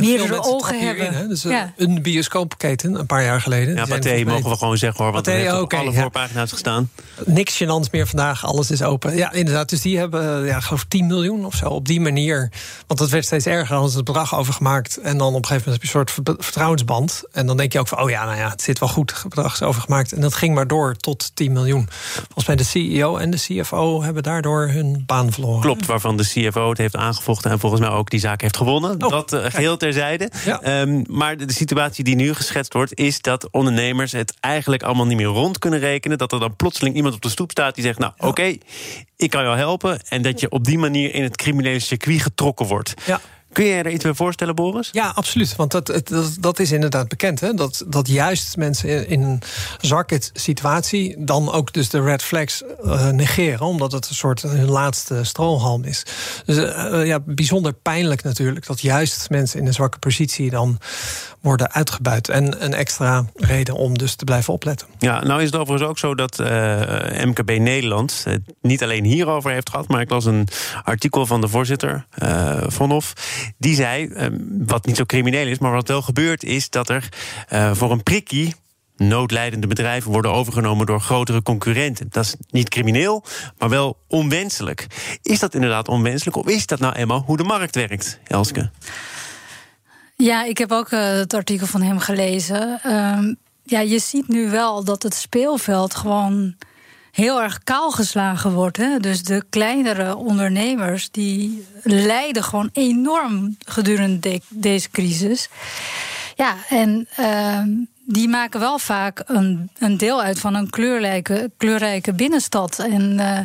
meerdere 0.00 0.42
ogen 0.42 0.80
hebben. 0.80 1.12
In, 1.14 1.28
dus 1.28 1.42
ja. 1.42 1.72
Een 1.76 2.02
bioscoopketen, 2.02 2.94
een 2.94 3.06
paar 3.06 3.24
jaar 3.24 3.40
geleden. 3.40 3.74
Ja, 3.74 3.84
Pathé 3.86 4.24
mogen 4.24 4.50
we 4.50 4.56
gewoon 4.56 4.76
zeggen 4.78 5.04
hoor. 5.04 5.12
Want 5.12 5.24
Pathé, 5.24 5.38
er 5.38 5.60
okay, 5.60 5.80
alle 5.80 5.92
voorpagina's 5.92 6.52
gestaan. 6.52 6.90
Niks 7.24 7.62
gênants 7.62 7.90
meer 7.90 8.06
vandaag, 8.06 8.46
alles 8.46 8.70
is 8.70 8.82
open. 8.82 9.16
Ja, 9.16 9.32
inderdaad. 9.32 9.68
Dus 9.68 9.80
die 9.80 9.98
hebben, 9.98 10.44
ja, 10.44 10.60
geloof 10.60 10.84
10 10.88 11.06
miljoen 11.06 11.44
of 11.44 11.54
zo 11.54 11.68
op 11.68 11.86
die 11.86 12.00
manier. 12.00 12.50
Want 12.86 13.00
dat 13.00 13.10
werd 13.10 13.24
steeds 13.24 13.46
erger 13.46 13.76
als 13.76 13.94
het 13.94 14.04
bedrag 14.04 14.36
overgemaakt. 14.36 14.96
En 14.96 15.18
dan 15.18 15.34
op 15.34 15.42
een 15.42 15.46
gegeven 15.46 15.70
moment 15.70 15.82
heb 15.82 15.92
je 15.92 15.98
een 15.98 16.24
soort 16.24 16.40
vertrouwensband. 16.44 17.22
En 17.32 17.46
dan 17.46 17.56
denk 17.56 17.72
je 17.72 17.78
ook 17.78 17.88
van, 17.88 18.00
oh 18.00 18.10
ja, 18.10 18.24
nou 18.24 18.38
ja, 18.38 18.50
het 18.50 18.62
zit 18.62 18.78
wel 18.78 18.88
goed. 18.88 19.12
Het 19.14 19.28
bedrag 19.28 19.52
is 19.52 19.62
overgemaakt. 19.62 20.12
En 20.12 20.20
dat 20.20 20.34
ging 20.34 20.54
maar 20.54 20.66
door 20.66 20.96
tot 20.96 21.30
10 21.34 21.52
miljoen. 21.52 21.88
Volgens 22.14 22.46
mij 22.46 22.56
de 22.56 22.64
CEO 22.64 23.16
en 23.16 23.30
de 23.30 23.36
CFO 23.36 24.02
hebben 24.02 24.22
daardoor 24.22 24.68
hun 24.68 25.02
baan 25.06 25.32
verloren. 25.32 25.60
Klopt, 25.60 25.86
waarvan 25.86 26.16
de 26.16 26.22
CFO 26.22 26.68
het 26.68 26.78
heeft 26.78 26.96
aangevochten. 26.96 27.50
En 27.50 27.58
volgens 27.58 27.80
mij 27.80 27.90
ook 27.94 28.10
die 28.10 28.20
zaak 28.20 28.40
heeft 28.40 28.56
gewonnen. 28.56 29.04
Oh, 29.04 29.10
dat 29.10 29.32
uh, 29.32 29.44
geheel 29.44 29.76
terzijde. 29.76 30.30
Ehm, 30.60 31.02
maar 31.08 31.36
de, 31.36 31.52
situatie 31.52 32.04
die 32.04 32.16
nu 32.16 32.34
geschetst 32.34 32.72
wordt, 32.72 32.98
is 32.98 33.20
dat 33.20 33.50
ondernemers 33.50 34.12
het 34.12 34.34
eigenlijk 34.40 34.82
allemaal 34.82 35.06
niet 35.06 35.16
meer 35.16 35.26
rond 35.26 35.58
kunnen 35.58 35.78
rekenen. 35.78 36.18
Dat 36.18 36.32
er 36.32 36.40
dan 36.40 36.56
plotseling 36.56 36.96
iemand 36.96 37.14
op 37.14 37.22
de 37.22 37.28
stoep 37.28 37.50
staat 37.50 37.74
die 37.74 37.84
zegt: 37.84 37.98
Nou, 37.98 38.12
oké, 38.18 38.56
ik 39.16 39.30
kan 39.30 39.42
jou 39.42 39.56
helpen. 39.56 40.00
En 40.08 40.22
dat 40.22 40.40
je 40.40 40.50
op 40.50 40.64
die 40.64 40.78
manier 40.78 41.14
in 41.14 41.22
het 41.22 41.36
criminele 41.36 41.78
circuit 41.78 42.22
getrokken 42.22 42.66
wordt. 42.66 42.94
Ja. 43.04 43.20
Kun 43.54 43.64
je 43.64 43.74
er 43.74 43.90
iets 43.90 44.04
bij 44.04 44.14
voorstellen, 44.14 44.54
Boris? 44.54 44.88
Ja, 44.92 45.12
absoluut. 45.14 45.56
Want 45.56 45.70
dat, 45.70 45.86
dat, 45.86 46.36
dat 46.40 46.58
is 46.58 46.72
inderdaad 46.72 47.08
bekend. 47.08 47.40
Hè? 47.40 47.54
Dat, 47.54 47.84
dat 47.86 48.08
juist 48.08 48.56
mensen 48.56 49.08
in 49.08 49.22
een 49.22 49.42
zwakke 49.80 50.20
situatie 50.32 51.24
dan 51.24 51.52
ook 51.52 51.72
dus 51.72 51.88
de 51.88 52.02
red 52.02 52.22
flags 52.22 52.62
uh, 52.84 53.08
negeren. 53.08 53.66
Omdat 53.66 53.92
het 53.92 54.08
een 54.08 54.14
soort 54.14 54.42
hun 54.42 54.70
laatste 54.70 55.24
strohalm 55.24 55.84
is. 55.84 56.02
Dus 56.44 56.56
uh, 56.56 57.06
ja, 57.06 57.20
bijzonder 57.20 57.72
pijnlijk 57.72 58.22
natuurlijk. 58.22 58.66
Dat 58.66 58.80
juist 58.80 59.30
mensen 59.30 59.60
in 59.60 59.66
een 59.66 59.72
zwakke 59.72 59.98
positie 59.98 60.50
dan 60.50 60.78
worden 61.40 61.72
uitgebuit. 61.72 62.28
En 62.28 62.64
een 62.64 62.74
extra 62.74 63.24
reden 63.34 63.74
om 63.74 63.98
dus 63.98 64.14
te 64.14 64.24
blijven 64.24 64.52
opletten. 64.52 64.86
Ja, 64.98 65.24
nou 65.24 65.40
is 65.40 65.46
het 65.46 65.56
overigens 65.56 65.88
ook 65.90 65.98
zo 65.98 66.14
dat 66.14 66.38
uh, 66.40 66.46
MKB 67.24 67.50
Nederland 67.58 68.22
het 68.24 68.42
niet 68.62 68.82
alleen 68.82 69.04
hierover 69.04 69.50
heeft 69.50 69.70
gehad, 69.70 69.88
maar 69.88 70.00
ik 70.00 70.10
las 70.10 70.24
een 70.24 70.48
artikel 70.82 71.26
van 71.26 71.40
de 71.40 71.48
voorzitter 71.48 72.06
uh, 72.22 72.62
Von 72.66 72.90
Hof. 72.90 73.12
Die 73.58 73.74
zei, 73.74 74.06
uh, 74.06 74.26
wat 74.66 74.86
niet 74.86 74.96
zo 74.96 75.04
crimineel 75.04 75.46
is, 75.46 75.58
maar 75.58 75.72
wat 75.72 75.88
wel 75.88 76.02
gebeurt, 76.02 76.44
is 76.44 76.70
dat 76.70 76.88
er 76.88 77.08
voor 77.74 77.90
een 77.90 78.02
prikkie 78.02 78.54
noodlijdende 78.96 79.66
bedrijven 79.66 80.10
worden 80.10 80.32
overgenomen 80.32 80.86
door 80.86 81.00
grotere 81.00 81.42
concurrenten. 81.42 82.06
Dat 82.10 82.24
is 82.24 82.36
niet 82.50 82.68
crimineel, 82.68 83.24
maar 83.58 83.68
wel 83.68 83.98
onwenselijk. 84.08 84.86
Is 85.22 85.38
dat 85.38 85.54
inderdaad 85.54 85.88
onwenselijk 85.88 86.36
of 86.36 86.46
is 86.46 86.66
dat 86.66 86.78
nou 86.78 86.94
eenmaal 86.94 87.22
hoe 87.26 87.36
de 87.36 87.44
markt 87.44 87.74
werkt, 87.74 88.18
Elske? 88.26 88.70
Ja, 90.16 90.44
ik 90.44 90.58
heb 90.58 90.72
ook 90.72 90.90
uh, 90.90 91.00
het 91.00 91.34
artikel 91.34 91.66
van 91.66 91.82
hem 91.82 91.98
gelezen. 91.98 92.80
Uh, 92.86 93.18
ja, 93.62 93.80
je 93.80 93.98
ziet 93.98 94.28
nu 94.28 94.50
wel 94.50 94.84
dat 94.84 95.02
het 95.02 95.14
speelveld 95.14 95.94
gewoon 95.94 96.54
heel 97.14 97.42
erg 97.42 97.58
kaal 97.64 97.90
geslagen 97.90 98.52
wordt. 98.52 98.76
Hè? 98.76 98.98
Dus 98.98 99.22
de 99.22 99.44
kleinere 99.50 100.16
ondernemers 100.16 101.10
die 101.10 101.66
lijden 101.82 102.44
gewoon 102.44 102.70
enorm 102.72 103.56
gedurende 103.66 104.18
de 104.18 104.40
deze 104.48 104.90
crisis. 104.90 105.48
Ja, 106.34 106.54
en 106.68 107.08
uh, 107.20 107.60
die 108.04 108.28
maken 108.28 108.60
wel 108.60 108.78
vaak 108.78 109.22
een, 109.26 109.70
een 109.78 109.96
deel 109.96 110.22
uit 110.22 110.38
van 110.38 110.54
een 110.54 110.70
kleurrijke, 110.70 111.50
kleurrijke 111.56 112.12
binnenstad. 112.12 112.78
En 112.78 113.02
uh, 113.12 113.38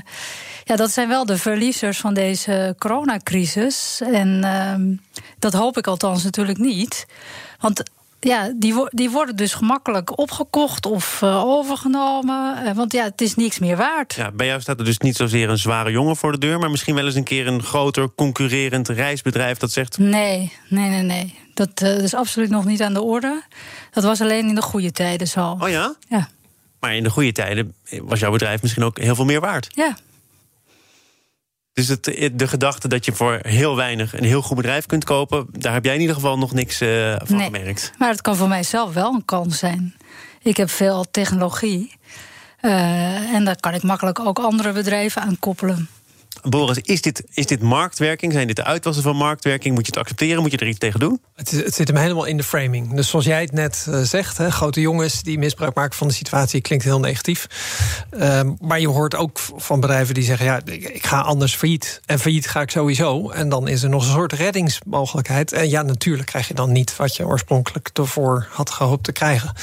ja, 0.63 0.75
dat 0.75 0.91
zijn 0.91 1.07
wel 1.07 1.25
de 1.25 1.37
verliezers 1.37 1.97
van 1.97 2.13
deze 2.13 2.75
coronacrisis. 2.77 4.01
En 4.13 4.41
uh, 4.43 4.97
dat 5.39 5.53
hoop 5.53 5.77
ik 5.77 5.87
althans 5.87 6.23
natuurlijk 6.23 6.57
niet. 6.57 7.05
Want 7.59 7.83
ja, 8.19 8.53
die, 8.55 8.73
die 8.89 9.09
worden 9.09 9.35
dus 9.35 9.53
gemakkelijk 9.53 10.17
opgekocht 10.17 10.85
of 10.85 11.21
uh, 11.23 11.43
overgenomen. 11.45 12.65
Uh, 12.65 12.71
want 12.71 12.91
ja, 12.91 13.03
het 13.03 13.21
is 13.21 13.35
niks 13.35 13.59
meer 13.59 13.77
waard. 13.77 14.13
Ja, 14.13 14.31
bij 14.31 14.47
jou 14.47 14.61
staat 14.61 14.79
er 14.79 14.85
dus 14.85 14.97
niet 14.97 15.15
zozeer 15.15 15.49
een 15.49 15.57
zware 15.57 15.91
jongen 15.91 16.15
voor 16.15 16.31
de 16.31 16.37
deur... 16.37 16.59
maar 16.59 16.69
misschien 16.69 16.95
wel 16.95 17.05
eens 17.05 17.15
een 17.15 17.23
keer 17.23 17.47
een 17.47 17.63
groter 17.63 18.09
concurrerend 18.15 18.87
reisbedrijf 18.87 19.57
dat 19.57 19.71
zegt... 19.71 19.97
Nee, 19.97 20.53
nee, 20.69 20.89
nee, 20.89 21.01
nee. 21.01 21.35
Dat 21.53 21.81
uh, 21.83 21.97
is 21.97 22.13
absoluut 22.13 22.49
nog 22.49 22.65
niet 22.65 22.81
aan 22.81 22.93
de 22.93 23.01
orde. 23.01 23.43
Dat 23.91 24.03
was 24.03 24.21
alleen 24.21 24.47
in 24.47 24.55
de 24.55 24.61
goede 24.61 24.91
tijden 24.91 25.27
zo. 25.27 25.57
Oh 25.59 25.69
ja? 25.69 25.95
Ja. 26.07 26.29
Maar 26.79 26.95
in 26.95 27.03
de 27.03 27.09
goede 27.09 27.31
tijden 27.31 27.73
was 28.01 28.19
jouw 28.19 28.31
bedrijf 28.31 28.61
misschien 28.61 28.83
ook 28.83 28.97
heel 28.97 29.15
veel 29.15 29.25
meer 29.25 29.39
waard. 29.39 29.67
Ja. 29.69 29.97
Dus 31.73 31.87
het, 31.87 32.03
de 32.33 32.47
gedachte 32.47 32.87
dat 32.87 33.05
je 33.05 33.13
voor 33.13 33.39
heel 33.41 33.75
weinig 33.75 34.13
een 34.13 34.23
heel 34.23 34.41
goed 34.41 34.55
bedrijf 34.55 34.85
kunt 34.85 35.03
kopen, 35.03 35.47
daar 35.51 35.73
heb 35.73 35.85
jij 35.85 35.93
in 35.93 36.01
ieder 36.01 36.15
geval 36.15 36.37
nog 36.37 36.53
niks 36.53 36.81
uh, 36.81 37.15
van 37.23 37.37
nee, 37.37 37.45
gemerkt. 37.45 37.91
Maar 37.97 38.09
het 38.09 38.21
kan 38.21 38.35
voor 38.35 38.47
mijzelf 38.47 38.93
wel 38.93 39.13
een 39.13 39.25
kans 39.25 39.57
zijn. 39.57 39.95
Ik 40.41 40.57
heb 40.57 40.69
veel 40.69 41.05
technologie. 41.11 41.97
Uh, 42.61 43.33
en 43.33 43.45
daar 43.45 43.59
kan 43.59 43.73
ik 43.73 43.83
makkelijk 43.83 44.19
ook 44.19 44.39
andere 44.39 44.71
bedrijven 44.71 45.21
aan 45.21 45.39
koppelen. 45.39 45.89
Boris, 46.41 46.77
is 46.77 47.01
dit, 47.01 47.23
is 47.33 47.45
dit 47.45 47.61
marktwerking? 47.61 48.33
Zijn 48.33 48.47
dit 48.47 48.55
de 48.55 48.63
uitwassen 48.63 49.03
van 49.03 49.15
marktwerking? 49.15 49.75
Moet 49.75 49.85
je 49.85 49.91
het 49.91 50.01
accepteren? 50.01 50.41
Moet 50.41 50.51
je 50.51 50.57
er 50.57 50.67
iets 50.67 50.77
tegen 50.77 50.99
doen? 50.99 51.21
Het, 51.35 51.51
het 51.51 51.73
zit 51.73 51.87
hem 51.87 51.97
helemaal 51.97 52.25
in 52.25 52.37
de 52.37 52.43
framing. 52.43 52.93
Dus 52.93 53.09
zoals 53.09 53.25
jij 53.25 53.41
het 53.41 53.51
net 53.51 53.85
uh, 53.89 54.01
zegt, 54.01 54.37
hè, 54.37 54.51
grote 54.51 54.81
jongens 54.81 55.23
die 55.23 55.37
misbruik 55.37 55.75
maken 55.75 55.97
van 55.97 56.07
de 56.07 56.13
situatie 56.13 56.61
klinkt 56.61 56.85
heel 56.85 56.99
negatief. 56.99 57.47
Uh, 58.13 58.41
maar 58.59 58.79
je 58.79 58.87
hoort 58.87 59.15
ook 59.15 59.39
van 59.55 59.79
bedrijven 59.79 60.13
die 60.13 60.23
zeggen: 60.23 60.45
ja, 60.45 60.61
ik, 60.65 60.83
ik, 60.83 61.05
ga 61.05 61.21
anders 61.21 61.55
failliet. 61.55 62.01
En 62.05 62.19
failliet 62.19 62.47
ga 62.47 62.61
ik 62.61 62.71
sowieso. 62.71 63.29
En 63.29 63.49
dan 63.49 63.67
is 63.67 63.83
er 63.83 63.89
nog 63.89 64.05
een 64.05 64.13
soort 64.13 64.33
reddingsmogelijkheid. 64.33 65.51
En 65.51 65.69
ja, 65.69 65.81
natuurlijk 65.81 66.27
krijg 66.27 66.47
je 66.47 66.53
dan 66.53 66.71
niet 66.71 66.95
wat 66.95 67.15
je 67.15 67.25
oorspronkelijk 67.25 67.89
ervoor 67.93 68.47
had 68.51 68.69
gehoopt 68.69 69.03
te 69.03 69.11
krijgen. 69.11 69.53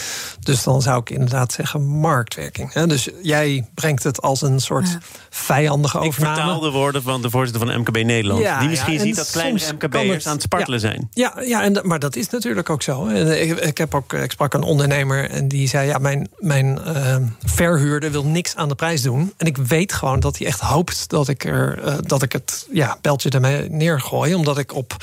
Dus 0.40 0.62
dan 0.62 0.82
zou 0.82 1.00
ik 1.00 1.10
inderdaad 1.10 1.52
zeggen 1.52 1.86
marktwerking. 1.86 2.72
Hè. 2.72 2.86
Dus 2.86 3.08
jij 3.22 3.68
brengt 3.74 4.02
het 4.02 4.22
als 4.22 4.42
een 4.42 4.60
soort 4.60 4.88
ja. 4.88 4.98
vijandige 5.30 5.98
overname 5.98 6.65
de 6.66 6.78
woorden 6.78 7.02
van 7.02 7.22
de 7.22 7.30
voorzitter 7.30 7.66
van 7.66 7.80
MKB 7.80 7.96
Nederland. 7.96 8.40
Ja, 8.40 8.58
die 8.58 8.68
misschien 8.68 8.92
ja, 8.92 9.00
ziet 9.00 9.16
dat 9.16 9.30
kleine 9.30 9.60
MKB'ers 9.72 10.26
aan 10.26 10.32
het 10.32 10.42
spartelen 10.42 10.80
ja, 10.80 10.88
zijn. 10.88 11.08
Ja, 11.12 11.34
ja 11.40 11.62
en, 11.62 11.80
maar 11.82 11.98
dat 11.98 12.16
is 12.16 12.28
natuurlijk 12.28 12.70
ook 12.70 12.82
zo. 12.82 13.06
Ik, 13.06 13.58
ik, 13.58 13.78
heb 13.78 13.94
ook, 13.94 14.12
ik 14.12 14.30
sprak 14.30 14.54
een 14.54 14.62
ondernemer 14.62 15.30
en 15.30 15.48
die 15.48 15.68
zei... 15.68 15.86
ja, 15.86 15.98
mijn, 15.98 16.28
mijn 16.38 16.78
uh, 16.86 17.16
verhuurder 17.44 18.10
wil 18.10 18.24
niks 18.24 18.56
aan 18.56 18.68
de 18.68 18.74
prijs 18.74 19.02
doen. 19.02 19.32
En 19.36 19.46
ik 19.46 19.56
weet 19.56 19.92
gewoon 19.92 20.20
dat 20.20 20.38
hij 20.38 20.46
echt 20.46 20.60
hoopt 20.60 21.08
dat 21.08 21.28
ik, 21.28 21.44
er, 21.44 21.84
uh, 21.84 21.94
dat 22.00 22.22
ik 22.22 22.32
het 22.32 22.66
ja, 22.72 22.98
beltje 23.00 23.30
ermee 23.30 23.70
neergooi. 23.70 24.34
Omdat 24.34 24.58
ik 24.58 24.74
op 24.74 24.96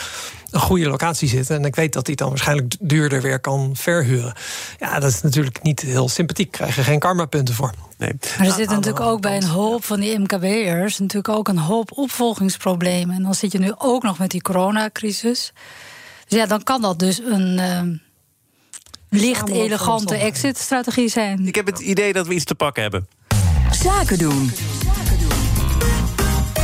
een 0.54 0.60
goede 0.60 0.90
locatie 0.90 1.28
zitten. 1.28 1.56
En 1.56 1.66
ik 1.66 1.76
weet 1.76 1.94
dat 1.94 2.08
hij 2.08 2.16
dan 2.16 2.30
waarschijnlijk 2.30 2.76
duurder 2.80 3.22
weer 3.22 3.40
kan 3.40 3.72
verhuren. 3.76 4.34
Ja, 4.80 5.00
dat 5.00 5.10
is 5.10 5.22
natuurlijk 5.22 5.64
niet 5.64 5.82
heel 5.82 6.10
sympathiek. 6.10 6.52
Krijg 6.52 6.76
je 6.76 6.84
geen 6.84 7.00
karmapunten 7.00 7.56
voor. 7.56 7.74
Nee. 7.98 8.14
Maar 8.38 8.48
er 8.48 8.54
zit 8.54 8.70
natuurlijk 8.70 9.06
ook 9.06 9.22
bij 9.22 9.36
een 9.36 9.48
hoop 9.48 9.86
van 9.86 10.00
die 10.00 10.20
MKB'ers... 10.20 11.00
natuurlijk 11.00 11.38
ook 11.38 11.48
een 11.48 11.58
hoop 11.58 11.98
opvolgingsproblemen. 11.98 13.16
En 13.16 13.24
dan 13.24 13.34
zit 13.34 13.52
je 13.52 13.60
nu 13.60 13.74
ook 13.78 14.04
nog 14.04 14.20
met 14.20 14.32
die 14.32 14.42
coronacrisis. 14.42 15.54
Dus 16.28 16.40
ja, 16.40 16.46
dan 16.46 16.64
kan 16.64 16.82
dat 16.82 17.00
dus 17.00 17.20
een... 17.20 17.58
Uh, 17.58 17.82
licht 19.10 19.50
elegante 19.50 20.16
exit-strategie 20.16 21.10
zijn. 21.10 21.48
Ik 21.48 21.56
heb 21.56 21.66
het 21.66 21.80
idee 21.80 22.14
dat 22.14 22.28
we 22.28 22.34
iets 22.34 22.46
te 22.46 22.56
pakken 22.56 22.82
hebben. 22.82 23.08
Zaken 23.72 24.18
doen. 24.18 24.52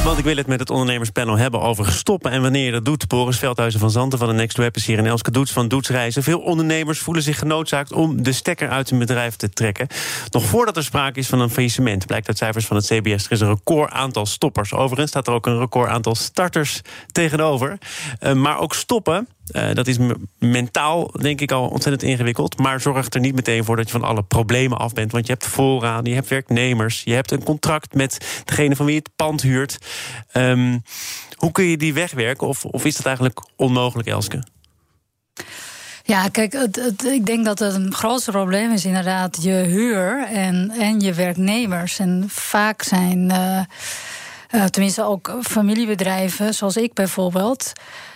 Want 0.04 0.18
ik 0.18 0.24
wil 0.24 0.36
het 0.36 0.48
met 0.48 0.60
het 0.60 0.70
ondernemerspanel 0.70 1.38
hebben 1.38 1.62
over 1.62 1.92
stoppen 1.92 2.32
en 2.32 2.42
wanneer 2.42 2.66
je 2.66 2.72
dat 2.72 2.86
doet. 2.86 3.08
Boris 3.08 3.40
Veldhuizen 3.40 3.80
van 3.80 3.92
Zanten 3.92 4.20
van 4.20 4.28
de 4.28 4.34
Next 4.34 4.58
Web 4.58 4.76
is 4.76 4.86
hier 4.86 4.98
en 4.98 5.06
Elske 5.06 5.32
Doets 5.32 5.52
van 5.52 5.68
Doetsreizen. 5.68 6.24
Veel 6.24 6.40
ondernemers 6.40 7.00
voelen 7.00 7.24
zich 7.24 7.40
genoodzaakt 7.40 7.92
om 7.92 8.24
de 8.24 8.32
stekker 8.32 8.70
uit 8.70 8.90
hun 8.90 9.00
bedrijf 9.00 9.36
te 9.36 9.50
trekken. 9.50 9.88
Nog 10.30 10.44
voordat 10.44 10.78
er 10.78 10.84
sprake 10.84 11.20
is 11.20 11.28
van 11.28 11.40
een 11.40 11.50
faillissement, 11.50 12.06
blijkt 12.06 12.28
uit 12.28 12.38
cijfers 12.38 12.66
van 12.66 12.76
het 12.76 12.86
CBS. 12.86 13.26
Er 13.26 13.32
is 13.32 13.40
een 13.40 13.48
record 13.48 13.92
aantal 13.92 14.26
stoppers. 14.26 14.74
Overigens 14.74 15.10
staat 15.10 15.28
er 15.28 15.34
ook 15.34 15.46
een 15.46 15.60
record 15.60 15.90
aantal 15.90 16.16
starters 16.16 16.82
tegenover. 17.12 17.78
Uh, 18.20 18.34
maar 18.34 18.60
ook 18.60 18.74
stoppen, 18.74 19.28
uh, 19.52 19.74
dat 19.74 19.88
is 19.88 19.98
mentaal 20.38 21.12
denk 21.22 21.42
ik 21.42 21.52
al 21.52 21.68
ontzettend 21.68 22.12
ingewikkeld. 22.12 22.58
Maar 22.58 22.82
zorgt 22.82 23.16
er 23.16 23.22
niet 23.22 23.36
meteen 23.36 23.64
voor 23.64 23.76
dat 23.76 23.86
je 23.86 23.92
van 23.92 24.04
alle 24.04 24.24
problemen 24.24 24.78
af 24.78 24.94
bent. 24.94 25.12
Want 25.12 25.28
je 25.28 25.34
hebt 25.34 25.46
voorraden, 25.46 26.10
je 26.10 26.16
hebt 26.16 26.28
werknemers, 26.28 27.02
je 27.06 27.14
hebt 27.14 27.32
een 27.32 27.44
contract 27.44 27.94
met 27.94 28.42
degene 28.46 28.76
van 28.76 28.86
wie 28.86 28.96
je 28.96 29.02
het 29.02 29.16
pand 29.16 29.42
huurt. 29.42 29.78
Um, 30.34 30.82
hoe 31.36 31.52
kun 31.52 31.66
je 31.66 31.78
die 31.78 31.94
wegwerken? 31.94 32.48
Of, 32.48 32.66
of 32.66 32.86
is 32.86 32.96
dat 32.96 33.06
eigenlijk 33.06 33.40
onmogelijk, 33.56 34.08
Elske? 34.08 34.44
Ja, 36.04 36.28
kijk, 36.28 36.54
ik 37.04 37.26
denk 37.26 37.46
dat 37.46 37.60
het 37.60 37.74
een 37.74 37.94
grootste 37.94 38.32
probleem 38.32 38.72
is 38.72 38.86
inderdaad 38.86 39.44
je 39.44 39.54
huur 39.54 40.28
en, 40.28 40.72
en 40.80 41.00
je 41.00 41.14
werknemers. 41.14 42.00
En 42.00 42.24
vaak 42.28 42.82
zijn, 42.82 43.30
uh, 43.32 43.62
uh, 44.52 44.66
tenminste 44.66 45.04
ook 45.04 45.38
familiebedrijven, 45.42 46.54
zoals 46.54 46.78
ik 46.78 46.94
bijvoorbeeld, 46.94 47.72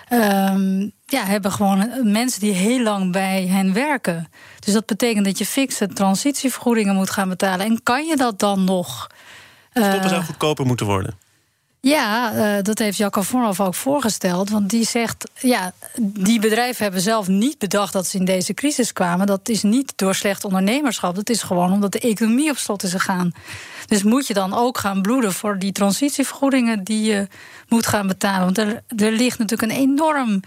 um, 0.09 0.91
ja, 1.13 1.25
hebben 1.25 1.51
gewoon 1.51 2.11
mensen 2.11 2.39
die 2.39 2.53
heel 2.53 2.79
lang 2.79 3.11
bij 3.11 3.47
hen 3.47 3.73
werken. 3.73 4.29
Dus 4.59 4.73
dat 4.73 4.85
betekent 4.85 5.25
dat 5.25 5.37
je 5.37 5.45
fixe 5.45 5.87
transitievergoedingen 5.87 6.95
moet 6.95 7.09
gaan 7.09 7.29
betalen. 7.29 7.65
En 7.65 7.83
kan 7.83 8.05
je 8.05 8.15
dat 8.15 8.39
dan 8.39 8.63
nog? 8.63 9.07
Stoppen 9.73 10.09
zou 10.09 10.23
goedkoper 10.23 10.65
moeten 10.65 10.85
worden. 10.85 11.17
Ja, 11.79 12.33
uh, 12.33 12.63
dat 12.63 12.79
heeft 12.79 12.97
Jacco 12.97 13.21
Voorhoff 13.21 13.59
ook 13.59 13.75
voorgesteld. 13.75 14.49
Want 14.49 14.69
die 14.69 14.85
zegt, 14.85 15.29
ja, 15.39 15.73
die 16.01 16.39
bedrijven 16.39 16.83
hebben 16.83 17.01
zelf 17.01 17.27
niet 17.27 17.57
bedacht 17.57 17.93
dat 17.93 18.07
ze 18.07 18.17
in 18.17 18.25
deze 18.25 18.53
crisis 18.53 18.93
kwamen. 18.93 19.27
Dat 19.27 19.49
is 19.49 19.63
niet 19.63 19.93
door 19.95 20.15
slecht 20.15 20.45
ondernemerschap. 20.45 21.15
Dat 21.15 21.29
is 21.29 21.43
gewoon 21.43 21.71
omdat 21.71 21.91
de 21.91 21.99
economie 21.99 22.49
op 22.49 22.57
slot 22.57 22.83
is 22.83 22.91
gegaan. 22.91 23.31
Dus 23.87 24.03
moet 24.03 24.27
je 24.27 24.33
dan 24.33 24.53
ook 24.53 24.77
gaan 24.77 25.01
bloeden 25.01 25.33
voor 25.33 25.59
die 25.59 25.71
transitievergoedingen 25.71 26.83
die 26.83 27.03
je 27.03 27.27
moet 27.67 27.87
gaan 27.87 28.07
betalen. 28.07 28.43
Want 28.43 28.57
er, 28.57 28.83
er 28.97 29.11
ligt 29.11 29.39
natuurlijk 29.39 29.71
een 29.71 29.77
enorm 29.77 30.41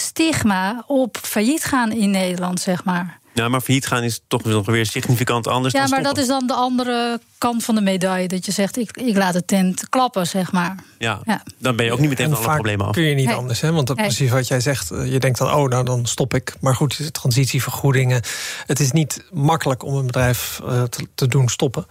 stigma 0.00 0.84
op 0.86 1.16
failliet 1.22 1.64
gaan 1.64 1.92
in 1.92 2.10
Nederland, 2.10 2.60
zeg 2.60 2.84
maar. 2.84 3.19
Ja, 3.34 3.48
maar 3.48 3.60
failliet 3.60 3.86
gaan 3.86 4.02
is 4.02 4.20
toch 4.28 4.44
nog 4.44 4.66
weer 4.66 4.86
significant 4.86 5.46
anders. 5.46 5.74
Ja, 5.74 5.80
dan 5.80 5.90
maar 5.90 5.98
stoppen. 6.00 6.24
dat 6.24 6.34
is 6.34 6.38
dan 6.38 6.46
de 6.56 6.62
andere 6.62 7.20
kant 7.38 7.64
van 7.64 7.74
de 7.74 7.80
medaille. 7.80 8.28
Dat 8.28 8.46
je 8.46 8.52
zegt, 8.52 8.76
ik, 8.78 8.96
ik 8.96 9.16
laat 9.16 9.32
de 9.32 9.44
tent 9.44 9.88
klappen, 9.88 10.26
zeg 10.26 10.52
maar. 10.52 10.74
Ja, 10.98 11.20
ja. 11.24 11.42
dan 11.58 11.76
ben 11.76 11.84
je 11.86 11.92
ook 11.92 11.98
niet 11.98 12.08
meteen 12.08 12.26
en 12.26 12.32
van 12.36 12.44
alle 12.44 12.54
problemen 12.54 12.86
af. 12.86 12.92
kun 12.92 13.02
je 13.02 13.14
niet 13.14 13.30
anders, 13.30 13.60
hè? 13.60 13.72
Want 13.72 13.86
dat 13.86 13.96
precies 13.96 14.30
wat 14.30 14.48
jij 14.48 14.60
zegt. 14.60 14.90
eh, 14.90 15.12
Je 15.12 15.18
denkt 15.18 15.38
dan, 15.38 15.52
oh, 15.54 15.68
nou 15.68 15.84
dan 15.84 16.06
stop 16.06 16.34
ik. 16.34 16.54
Maar 16.60 16.74
goed, 16.74 17.12
transitievergoedingen. 17.12 18.22
Het 18.66 18.80
is 18.80 18.92
niet 18.92 19.24
makkelijk 19.32 19.84
om 19.84 19.94
een 19.94 20.06
bedrijf 20.06 20.60
eh, 20.66 20.82
te, 20.82 21.06
te 21.14 21.26
doen 21.26 21.48
stoppen. 21.48 21.86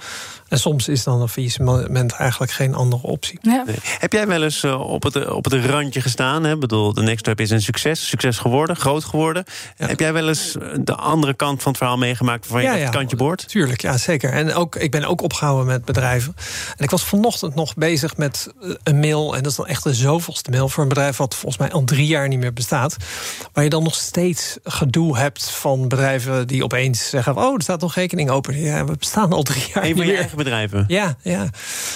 En 0.48 0.60
soms 0.60 0.88
is 0.88 1.04
dan 1.04 1.22
een 1.22 1.30
faillissement 1.30 2.12
eigenlijk 2.12 2.52
geen 2.52 2.74
andere 2.76 3.04
optie. 3.04 3.40
Ja. 3.42 3.64
Nee. 3.66 3.76
Heb 3.84 4.14
jij 4.14 4.28
wel 4.28 4.44
eens 4.44 4.64
eh, 4.64 4.80
op, 4.90 5.04
het, 5.04 5.30
op 5.30 5.46
het 5.46 5.66
randje 5.66 6.02
gestaan? 6.02 6.44
Hè? 6.44 6.54
Ik 6.54 6.60
bedoel, 6.60 6.94
de 6.94 7.02
Next 7.02 7.20
Step 7.20 7.40
is 7.40 7.50
een 7.50 7.62
succes. 7.62 8.08
Succes 8.10 8.38
geworden, 8.38 8.76
groot 8.76 9.04
geworden. 9.04 9.44
Ja. 9.78 9.88
Heb 9.88 10.00
jij 10.00 10.14
wel 10.14 10.28
eens 10.28 10.56
de 10.82 10.96
andere 10.96 11.29
kant 11.34 11.62
van 11.62 11.72
het 11.72 11.78
verhaal 11.78 11.98
meegemaakt... 11.98 12.48
waarvan 12.48 12.62
je 12.62 12.68
Ja, 12.68 12.84
dat 12.84 12.94
ja. 12.94 13.00
kantje 13.00 13.16
boort? 13.16 13.48
Tuurlijk, 13.48 13.82
ja, 13.82 13.98
zeker. 13.98 14.32
En 14.32 14.54
ook, 14.54 14.76
ik 14.76 14.92
ben 14.92 15.06
ook 15.06 15.22
opgehouden 15.22 15.66
met 15.66 15.86
bedrijven. 15.86 16.36
En 16.78 16.84
ik 16.84 16.90
was 16.90 17.04
vanochtend 17.04 17.56
nog 17.56 17.76
bezig 17.76 18.18
met 18.18 18.54
eh, 18.62 18.70
een 18.84 19.00
mail. 19.00 19.36
En 19.36 19.44
dat 19.44 19.52
is 19.52 19.58
dan 19.58 19.68
echt 19.68 19.84
de 19.84 19.94
zoveelste 19.94 20.52
mail 20.52 20.70
voor 20.70 20.84
een 20.84 20.90
bedrijf... 20.90 21.18
wat 21.18 21.36
volgens 21.36 21.58
mij 21.58 21.72
al 21.72 21.84
drie 21.84 22.08
jaar 22.08 22.28
niet 22.28 22.40
meer 22.40 22.54
bestaat. 22.54 22.96
Waar 23.54 23.64
je 23.64 23.70
dan 23.70 23.84
nog 23.84 23.96
steeds 23.96 24.58
gedoe 24.64 25.18
hebt 25.18 25.50
van 25.50 25.88
bedrijven 25.88 26.48
die 26.48 26.64
opeens 26.64 27.10
zeggen... 27.10 27.38
oh, 27.38 27.56
er 27.56 27.62
staat 27.62 27.82
nog 27.82 27.96
rekening 27.96 28.30
open. 28.30 28.60
Ja, 28.60 28.86
we 28.86 28.96
bestaan 28.98 29.34
al 29.34 29.44
drie 29.44 29.64
jaar 29.74 29.84
Een 29.84 29.96
van 29.96 30.06
je 30.06 30.16
eigen 30.16 30.38
bedrijven. 30.38 30.86
Ja, 30.88 31.16
ja. 31.22 31.50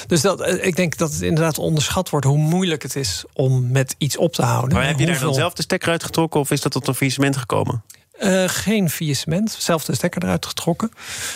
Dus 0.08 0.22
dat, 0.22 0.42
eh, 0.42 0.66
ik 0.66 0.76
denk 0.76 0.98
dat 0.98 1.12
het 1.12 1.22
inderdaad 1.22 1.58
onderschat 1.58 2.10
wordt... 2.10 2.26
hoe 2.26 2.38
moeilijk 2.38 2.84
het 2.84 2.96
is 2.96 3.24
om 3.34 3.72
met 3.72 3.96
iets 3.98 4.18
op 4.18 4.34
te 4.34 4.42
houden. 4.42 4.78
Maar 4.78 4.88
heb 4.88 5.00
je 5.00 5.06
daar 5.06 5.20
dan 5.20 5.34
zelf 5.34 5.54
de 5.54 5.62
stekker 5.62 5.90
uitgetrokken... 5.90 6.40
of 6.40 6.52
is 6.52 6.62
dat 6.62 6.72
tot 6.72 6.88
een 6.88 6.96
faillissement 6.96 7.38
gekomen? 7.38 7.84
Eh, 8.14 8.44
geen 8.48 8.90
faillissement, 8.90 9.56
zelf 9.60 9.86
de 9.86 9.96
stekker 9.96 10.24
eruit 10.24 10.46
getrokken. 10.46 10.92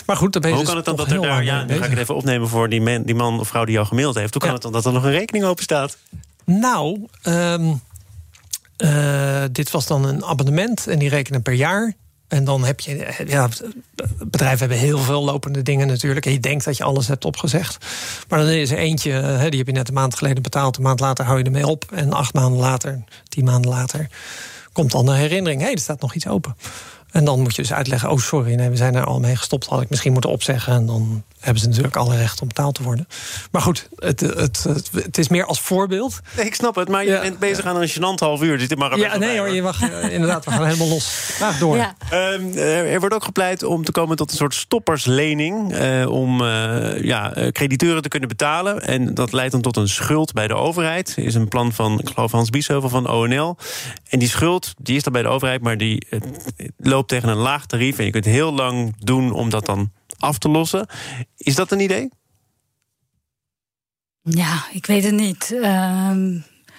Maar 0.06 0.18
goed, 0.18 0.34
dan 0.34 0.42
ben 0.42 0.52
je 0.52 0.58
Hoe 0.58 0.66
dus 0.66 0.74
kan 0.74 0.84
het 0.84 0.98
dan 0.98 1.06
dat 1.06 1.16
er 1.16 1.22
daar... 1.30 1.44
Ja, 1.44 1.64
nu 1.64 1.78
ga 1.78 1.84
ik 1.84 1.90
het 1.90 2.00
even 2.00 2.16
opnemen 2.16 2.48
voor 2.50 2.70
die, 2.70 2.82
man, 2.82 3.04
die 3.04 3.16
man 3.16 3.40
of 3.40 3.48
vrouw 3.48 3.66
die 3.66 3.74
jou 3.74 3.88
gemaild 3.88 4.16
heeft. 4.16 4.34
Hoe 4.34 4.42
kan 4.42 4.50
Ja. 4.50 4.56
het 4.56 4.64
dan 4.64 4.72
dat 4.72 4.86
er 4.86 4.94
nog 4.94 5.04
een 5.04 5.12
rekening 5.12 5.46
open 5.46 5.64
staat? 5.64 5.98
Nou, 6.46 7.08
ehm, 7.22 7.74
eh, 8.78 9.44
dit 9.52 9.72
was 9.72 9.88
dan 9.88 10.06
een 10.06 10.26
abonnement 10.26 10.88
en 10.88 11.00
die 11.00 11.10
rekenen 11.10 11.42
per 11.42 11.54
jaar. 11.54 11.94
En 12.28 12.44
dan 12.44 12.64
heb 12.64 12.80
je, 12.80 13.04
eh, 13.06 13.28
ja, 13.28 13.50
bedrijven 14.18 14.60
hebben 14.60 14.78
heel 14.78 15.00
veel 15.00 15.24
lopende 15.24 15.62
dingen 15.62 15.88
natuurlijk. 15.88 16.26
En 16.26 16.32
je 16.32 16.40
denkt 16.40 16.66
dat 16.66 16.78
je 16.78 16.84
alles 16.84 17.08
hebt 17.08 17.26
opgezegd. 17.26 17.86
Maar 18.28 18.40
dan 18.40 18.48
is 18.48 18.72
er 18.72 18.78
eentje, 18.78 19.12
hè, 19.12 19.50
die 19.50 19.58
heb 19.60 19.68
je 19.68 19.74
net 19.74 19.88
een 19.88 19.94
maand 19.94 20.16
geleden 20.16 20.44
betaald. 20.44 20.78
Een 20.78 20.84
maand 20.84 21.00
later 21.00 21.26
hou 21.26 21.38
je 21.38 21.44
ermee 21.44 21.68
op. 21.68 21.86
En 21.92 22.14
acht 22.14 22.34
maanden 22.34 22.60
later, 22.60 23.04
tien 23.30 23.46
maanden 23.46 23.72
later, 23.72 24.08
komt 24.78 24.92
dan 24.92 25.08
een 25.08 25.16
herinnering. 25.16 25.60
Hé, 25.60 25.66
hey, 25.66 25.76
er 25.76 25.82
staat 25.82 26.02
nog 26.02 26.14
iets 26.14 26.28
open. 26.28 26.56
En 27.12 27.26
dan 27.26 27.42
moet 27.42 27.56
je 27.56 27.62
dus 27.62 27.74
uitleggen: 27.74 28.10
oh, 28.10 28.18
sorry, 28.18 28.54
nee, 28.54 28.70
we 28.70 28.76
zijn 28.76 28.96
er 28.96 29.06
al 29.06 29.20
mee 29.20 29.36
gestopt. 29.36 29.66
Had 29.66 29.82
ik 29.82 29.90
misschien 29.90 30.12
moeten 30.12 30.30
opzeggen. 30.30 30.74
En 30.74 30.86
dan 30.86 31.24
hebben 31.40 31.62
ze 31.62 31.68
natuurlijk 31.68 31.96
alle 31.96 32.18
recht 32.18 32.42
om 32.42 32.48
betaald 32.48 32.76
te 32.76 32.84
worden. 32.84 33.08
Maar 33.52 33.62
goed, 33.62 33.90
het, 33.96 34.20
het, 34.20 34.66
het, 34.92 35.18
is 35.18 35.28
meer 35.28 35.46
als 35.46 35.62
voorbeeld. 35.62 36.20
Nee, 36.36 36.46
ik 36.46 36.56
snap 36.56 36.76
het, 36.76 36.90
maar 36.90 37.06
je 37.06 37.20
bent 37.22 37.40
bezig 37.40 37.66
aan 37.66 37.82
een 37.82 37.90
gênant 37.90 38.20
half 38.20 38.42
uur. 38.42 38.58
Dus 38.58 38.68
dit 38.68 38.78
mag 38.78 38.92
er 38.92 38.98
ja, 38.98 39.18
nee 39.18 39.38
hoor, 39.38 39.50
je 39.50 39.62
mag, 39.62 39.82
eh, 39.82 40.10
inderdaad, 40.16 40.46
we 40.46 40.52
gaan 40.52 40.66
helemaal 40.66 40.88
los. 40.88 41.32
Graag 41.36 41.60
door. 41.60 41.76
Ja. 41.76 41.96
Ehm, 42.10 42.58
er 42.58 43.00
wordt 43.00 43.16
ook 43.16 43.24
gepleit 43.24 43.64
om 43.64 43.84
te 43.84 43.92
komen 43.92 44.18
tot 44.18 44.32
een 44.32 44.38
soort 44.38 44.54
stopperslening. 44.54 45.76
Uh, 45.78 46.10
om 46.10 46.42
uh, 46.42 47.04
ja, 47.04 47.34
crediteuren 47.52 48.02
te 48.02 48.10
kunnen 48.10 48.30
betalen. 48.30 48.82
En 48.82 49.14
dat 49.14 49.32
leidt 49.32 49.52
dan 49.52 49.62
tot 49.62 49.78
een 49.78 49.90
schuld 49.90 50.34
bij 50.34 50.48
de 50.48 50.56
overheid. 50.56 51.14
Er 51.18 51.24
is 51.24 51.36
een 51.36 51.48
plan 51.48 51.74
van, 51.74 52.00
ik 52.00 52.10
geloof, 52.10 52.32
Hans 52.32 52.50
Biesheuvel 52.50 52.90
van 52.90 53.10
ONL. 53.10 53.58
En 54.10 54.20
die 54.20 54.30
schuld, 54.30 54.74
die 54.78 54.96
is 54.96 55.04
dan 55.04 55.14
bij 55.14 55.22
de 55.22 55.28
overheid, 55.28 55.62
maar 55.62 55.78
die 55.78 56.08
loopt 56.78 56.97
tegen 57.06 57.30
een 57.30 57.38
laag 57.38 57.66
tarief. 57.66 57.98
En 57.98 58.06
je 58.06 58.12
kunt 58.12 58.26
heel 58.26 58.54
lang 58.54 58.96
doen 59.00 59.32
om 59.32 59.50
dat 59.50 59.66
dan 59.66 59.92
af 60.18 60.38
te 60.38 60.50
lossen. 60.50 60.88
Is 61.38 61.56
dat 61.56 61.72
een 61.72 61.80
idee? 61.80 62.10
Ja, 64.22 64.66
ik 64.72 64.86
weet 64.86 65.04
het 65.04 65.14
niet. 65.14 65.52
Uh, 65.54 66.12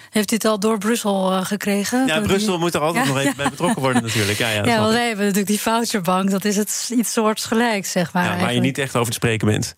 heeft 0.09 0.31
u 0.31 0.35
het 0.35 0.45
al 0.45 0.59
door 0.59 0.77
Brussel 0.77 1.31
uh, 1.31 1.45
gekregen? 1.45 2.07
Ja, 2.07 2.19
Brussel 2.19 2.59
moet 2.59 2.73
er 2.73 2.81
altijd 2.81 3.07
nog 3.07 3.17
even 3.17 3.35
bij 3.43 3.49
betrokken 3.49 3.81
worden 3.81 4.01
natuurlijk. 4.01 4.37
Ja, 4.37 4.49
ja, 4.49 4.65
ja 4.65 4.79
want 4.79 4.93
wij 4.93 5.07
hebben 5.07 5.25
natuurlijk 5.25 5.51
die 5.51 5.61
voucherbank. 5.61 6.29
Dat 6.31 6.45
is 6.45 6.55
het 6.55 6.91
iets 6.95 7.13
soortgelijks, 7.13 7.91
zeg 7.91 8.13
maar. 8.13 8.23
Ja, 8.23 8.39
waar 8.39 8.53
je 8.53 8.59
niet 8.59 8.77
echt 8.77 8.95
over 8.95 9.07
te 9.07 9.17
spreken 9.17 9.47
bent. 9.47 9.73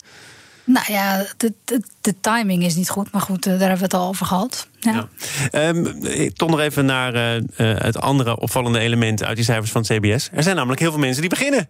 Nou 0.72 0.92
ja, 0.92 1.24
de, 1.36 1.52
de, 1.64 1.82
de, 2.00 2.20
timing 2.20 2.64
is 2.64 2.74
niet 2.74 2.90
goed. 2.90 3.12
Maar 3.12 3.20
goed, 3.20 3.46
eh, 3.46 3.50
daar 3.52 3.68
hebben 3.68 3.78
we 3.78 3.84
het 3.84 3.94
al 3.94 4.08
over 4.08 4.26
gehad. 4.26 4.66
Ja. 4.80 5.08
ja. 5.50 5.68
Um, 5.68 6.32
toch 6.32 6.50
nog 6.50 6.60
even 6.60 6.84
naar 6.84 7.14
uh, 7.14 7.42
het 7.56 8.00
andere 8.00 8.38
opvallende 8.38 8.78
element 8.78 9.22
uit 9.22 9.36
die 9.36 9.44
cijfers 9.44 9.70
van 9.70 9.80
het 9.80 9.90
CBS. 9.90 10.28
Er 10.32 10.42
zijn 10.42 10.56
namelijk 10.56 10.80
heel 10.80 10.90
veel 10.90 11.00
mensen 11.00 11.20
die 11.20 11.30
beginnen. 11.30 11.68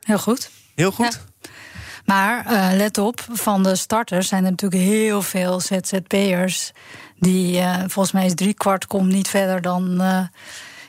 Heel 0.00 0.18
goed. 0.18 0.50
Heel 0.74 0.90
goed. 0.90 1.20
Maar 2.04 2.52
uh, 2.52 2.76
let 2.76 2.98
op, 2.98 3.26
van 3.32 3.62
de 3.62 3.76
starters 3.76 4.28
zijn 4.28 4.44
er 4.44 4.50
natuurlijk 4.50 4.82
heel 4.82 5.22
veel 5.22 5.60
ZZP'ers. 5.60 6.72
Die 7.18 7.56
uh, 7.56 7.76
volgens 7.86 8.12
mij 8.12 8.26
is 8.26 8.34
drie 8.34 8.54
kwart 8.54 8.86
komt 8.86 9.12
niet 9.12 9.28
verder 9.28 9.60
dan. 9.60 10.00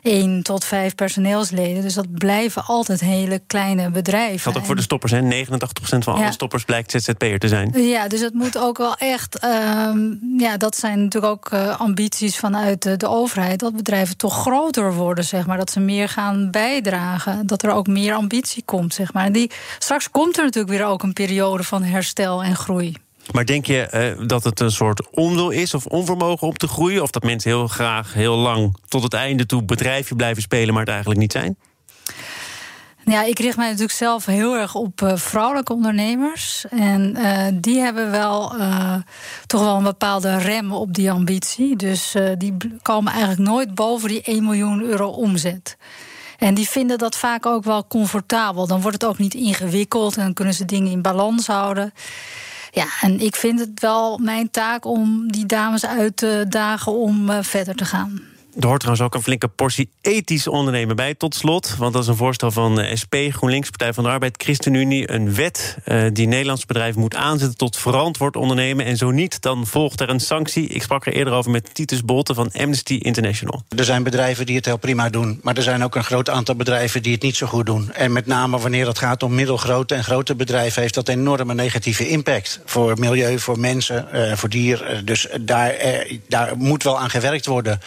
Uh, 0.01 0.13
1 0.13 0.43
tot 0.43 0.65
5 0.65 0.96
personeelsleden. 0.96 1.81
Dus 1.81 1.93
dat 1.93 2.12
blijven 2.12 2.65
altijd 2.65 3.00
hele 3.00 3.41
kleine 3.48 3.89
bedrijven. 3.89 4.53
Dat 4.53 4.62
ook 4.62 4.67
voor 4.67 4.75
de 4.75 4.81
stoppers, 4.81 5.12
hè? 5.12 5.46
89% 5.46 5.98
van 5.98 6.13
alle 6.13 6.31
stoppers 6.31 6.63
blijkt 6.63 6.91
ZZP'er 6.91 7.39
te 7.39 7.48
zijn. 7.48 7.72
Ja, 7.81 8.08
dus 8.08 8.22
het 8.22 8.34
moet 8.34 8.58
ook 8.58 8.77
wel 8.77 8.96
echt. 8.96 9.43
Um, 9.43 10.20
ja, 10.38 10.58
dat 10.58 10.75
zijn 10.75 11.03
natuurlijk 11.03 11.34
ook 11.34 11.51
uh, 11.53 11.79
ambities 11.79 12.38
vanuit 12.38 12.81
de, 12.81 12.98
de, 12.98 13.08
overheid. 13.08 13.60
Dat 13.60 13.75
bedrijven 13.75 14.17
toch 14.17 14.41
groter 14.41 14.93
worden, 14.93 15.24
zeg 15.24 15.46
maar. 15.46 15.58
Dat 15.58 15.72
ze 15.72 15.79
meer 15.79 16.10
gaan 16.10 16.51
bijdragen. 16.51 17.48
Dat 17.48 17.63
er 17.63 17.72
ook 17.72 17.88
meer 17.88 18.13
ambitie 18.13 18.63
komt, 18.65 18.93
zeg 18.93 19.13
maar. 19.13 19.25
En 19.25 19.31
die, 19.31 19.51
straks 19.79 20.12
komt 20.12 20.38
er 20.38 20.43
natuurlijk 20.43 20.74
weer 20.77 20.86
ook 20.86 21.03
een 21.03 21.13
periode 21.13 21.63
van 21.63 21.84
herstel 21.84 22.43
en 22.43 22.55
groei. 22.55 22.96
Maar 23.31 23.45
denk 23.45 23.65
je 23.65 24.15
uh, 24.19 24.27
dat 24.27 24.43
het 24.43 24.59
een 24.59 24.71
soort 24.71 25.09
onwil 25.09 25.49
is 25.49 25.73
of 25.73 25.85
onvermogen 25.85 26.47
om 26.47 26.57
te 26.57 26.67
groeien? 26.67 27.01
Of 27.01 27.09
dat 27.09 27.23
mensen 27.23 27.51
heel 27.51 27.67
graag 27.67 28.13
heel 28.13 28.35
lang 28.35 28.77
tot 28.87 29.03
het 29.03 29.13
einde 29.13 29.45
toe 29.45 29.63
bedrijfje 29.63 30.15
blijven 30.15 30.41
spelen, 30.41 30.69
maar 30.69 30.79
het 30.79 30.91
eigenlijk 30.91 31.19
niet 31.19 31.31
zijn? 31.31 31.57
Ja, 33.05 33.23
ik 33.23 33.39
richt 33.39 33.57
mij 33.57 33.65
natuurlijk 33.65 33.93
zelf 33.93 34.25
heel 34.25 34.55
erg 34.55 34.75
op 34.75 35.01
uh, 35.01 35.15
vrouwelijke 35.15 35.73
ondernemers. 35.73 36.65
En 36.69 37.15
uh, 37.17 37.47
die 37.53 37.79
hebben 37.79 38.11
wel 38.11 38.55
toch 39.47 39.61
wel 39.61 39.75
een 39.75 39.83
bepaalde 39.83 40.37
rem 40.37 40.71
op 40.71 40.93
die 40.93 41.11
ambitie. 41.11 41.75
Dus 41.75 42.15
die 42.37 42.57
komen 42.81 43.11
eigenlijk 43.11 43.49
nooit 43.49 43.75
boven 43.75 44.09
die 44.09 44.21
1 44.21 44.43
miljoen 44.43 44.81
euro 44.81 45.07
omzet. 45.07 45.77
En 46.37 46.53
die 46.53 46.69
vinden 46.69 46.97
dat 46.97 47.17
vaak 47.17 47.45
ook 47.45 47.63
wel 47.63 47.87
comfortabel. 47.87 48.67
Dan 48.67 48.81
wordt 48.81 49.01
het 49.01 49.11
ook 49.11 49.17
niet 49.17 49.33
ingewikkeld 49.33 50.17
en 50.17 50.33
kunnen 50.33 50.53
ze 50.53 50.65
dingen 50.65 50.91
in 50.91 51.01
balans 51.01 51.47
houden. 51.47 51.93
Ja, 52.71 52.85
en 53.01 53.19
ik 53.19 53.35
vind 53.35 53.59
het 53.59 53.79
wel 53.79 54.17
mijn 54.17 54.51
taak 54.51 54.85
om 54.85 55.31
die 55.31 55.45
dames 55.45 55.85
uit 55.85 56.17
te 56.17 56.45
dagen 56.49 56.91
om 56.91 57.29
uh, 57.29 57.37
verder 57.41 57.75
te 57.75 57.85
gaan. 57.85 58.30
Er 58.60 58.67
hoort 58.67 58.79
trouwens 58.79 59.05
ook 59.05 59.15
een 59.15 59.24
flinke 59.24 59.48
portie 59.48 59.89
ethisch 60.01 60.48
ondernemen 60.48 60.96
bij. 60.96 61.13
Tot 61.13 61.36
slot, 61.36 61.75
want 61.77 61.93
dat 61.93 62.01
is 62.01 62.08
een 62.08 62.15
voorstel 62.15 62.51
van 62.51 62.75
de 62.75 62.96
SP, 63.01 63.15
GroenLinks, 63.29 63.70
Partij 63.70 63.93
van 63.93 64.03
de 64.03 64.10
Arbeid, 64.10 64.43
ChristenUnie. 64.43 65.12
Een 65.12 65.36
wet 65.36 65.77
uh, 65.86 66.03
die 66.13 66.27
Nederlandse 66.27 66.65
bedrijven 66.65 67.01
moet 67.01 67.15
aanzetten 67.15 67.58
tot 67.58 67.77
verantwoord 67.77 68.36
ondernemen. 68.36 68.86
En 68.86 68.98
zo 68.98 69.12
niet, 69.12 69.41
dan 69.41 69.67
volgt 69.67 70.01
er 70.01 70.10
een 70.10 70.20
sanctie. 70.20 70.67
Ik 70.67 70.81
sprak 70.81 71.05
er 71.05 71.13
eerder 71.13 71.34
over 71.34 71.51
met 71.51 71.74
Titus 71.74 72.05
Bolte 72.05 72.34
van 72.34 72.51
Amnesty 72.51 72.93
International. 72.93 73.63
Er 73.77 73.84
zijn 73.86 74.03
bedrijven 74.03 74.46
die 74.46 74.55
het 74.55 74.65
heel 74.65 74.77
prima 74.77 75.10
doen. 75.10 75.39
Maar 75.43 75.58
er 75.58 75.63
zijn 75.63 75.84
ook 75.84 75.96
een 75.96 76.03
groot 76.03 76.29
aantal 76.29 76.55
bedrijven 76.55 77.03
die 77.03 77.13
het 77.13 77.22
niet 77.22 77.36
zo 77.36 77.48
goed 77.48 77.65
doen. 77.65 77.93
En 77.93 78.12
met 78.12 78.25
name 78.25 78.60
wanneer 78.60 78.88
het 78.88 78.99
gaat 78.99 79.23
om 79.23 79.36
middelgrote 79.36 79.95
en 79.95 80.04
grote 80.04 80.36
bedrijven... 80.36 80.82
heeft 80.82 80.93
dat 80.93 81.08
enorme 81.08 81.54
negatieve 81.54 82.08
impact. 82.08 82.60
Voor 82.65 82.99
milieu, 82.99 83.39
voor 83.39 83.60
mensen, 83.60 84.08
uh, 84.13 84.36
voor 84.36 84.49
dier. 84.49 85.02
Dus 85.06 85.28
daar, 85.41 85.75
daar 86.28 86.58
moet 86.58 86.84
wel 86.84 86.99
aan 86.99 87.10
gewerkt 87.10 87.45
worden. 87.45 87.80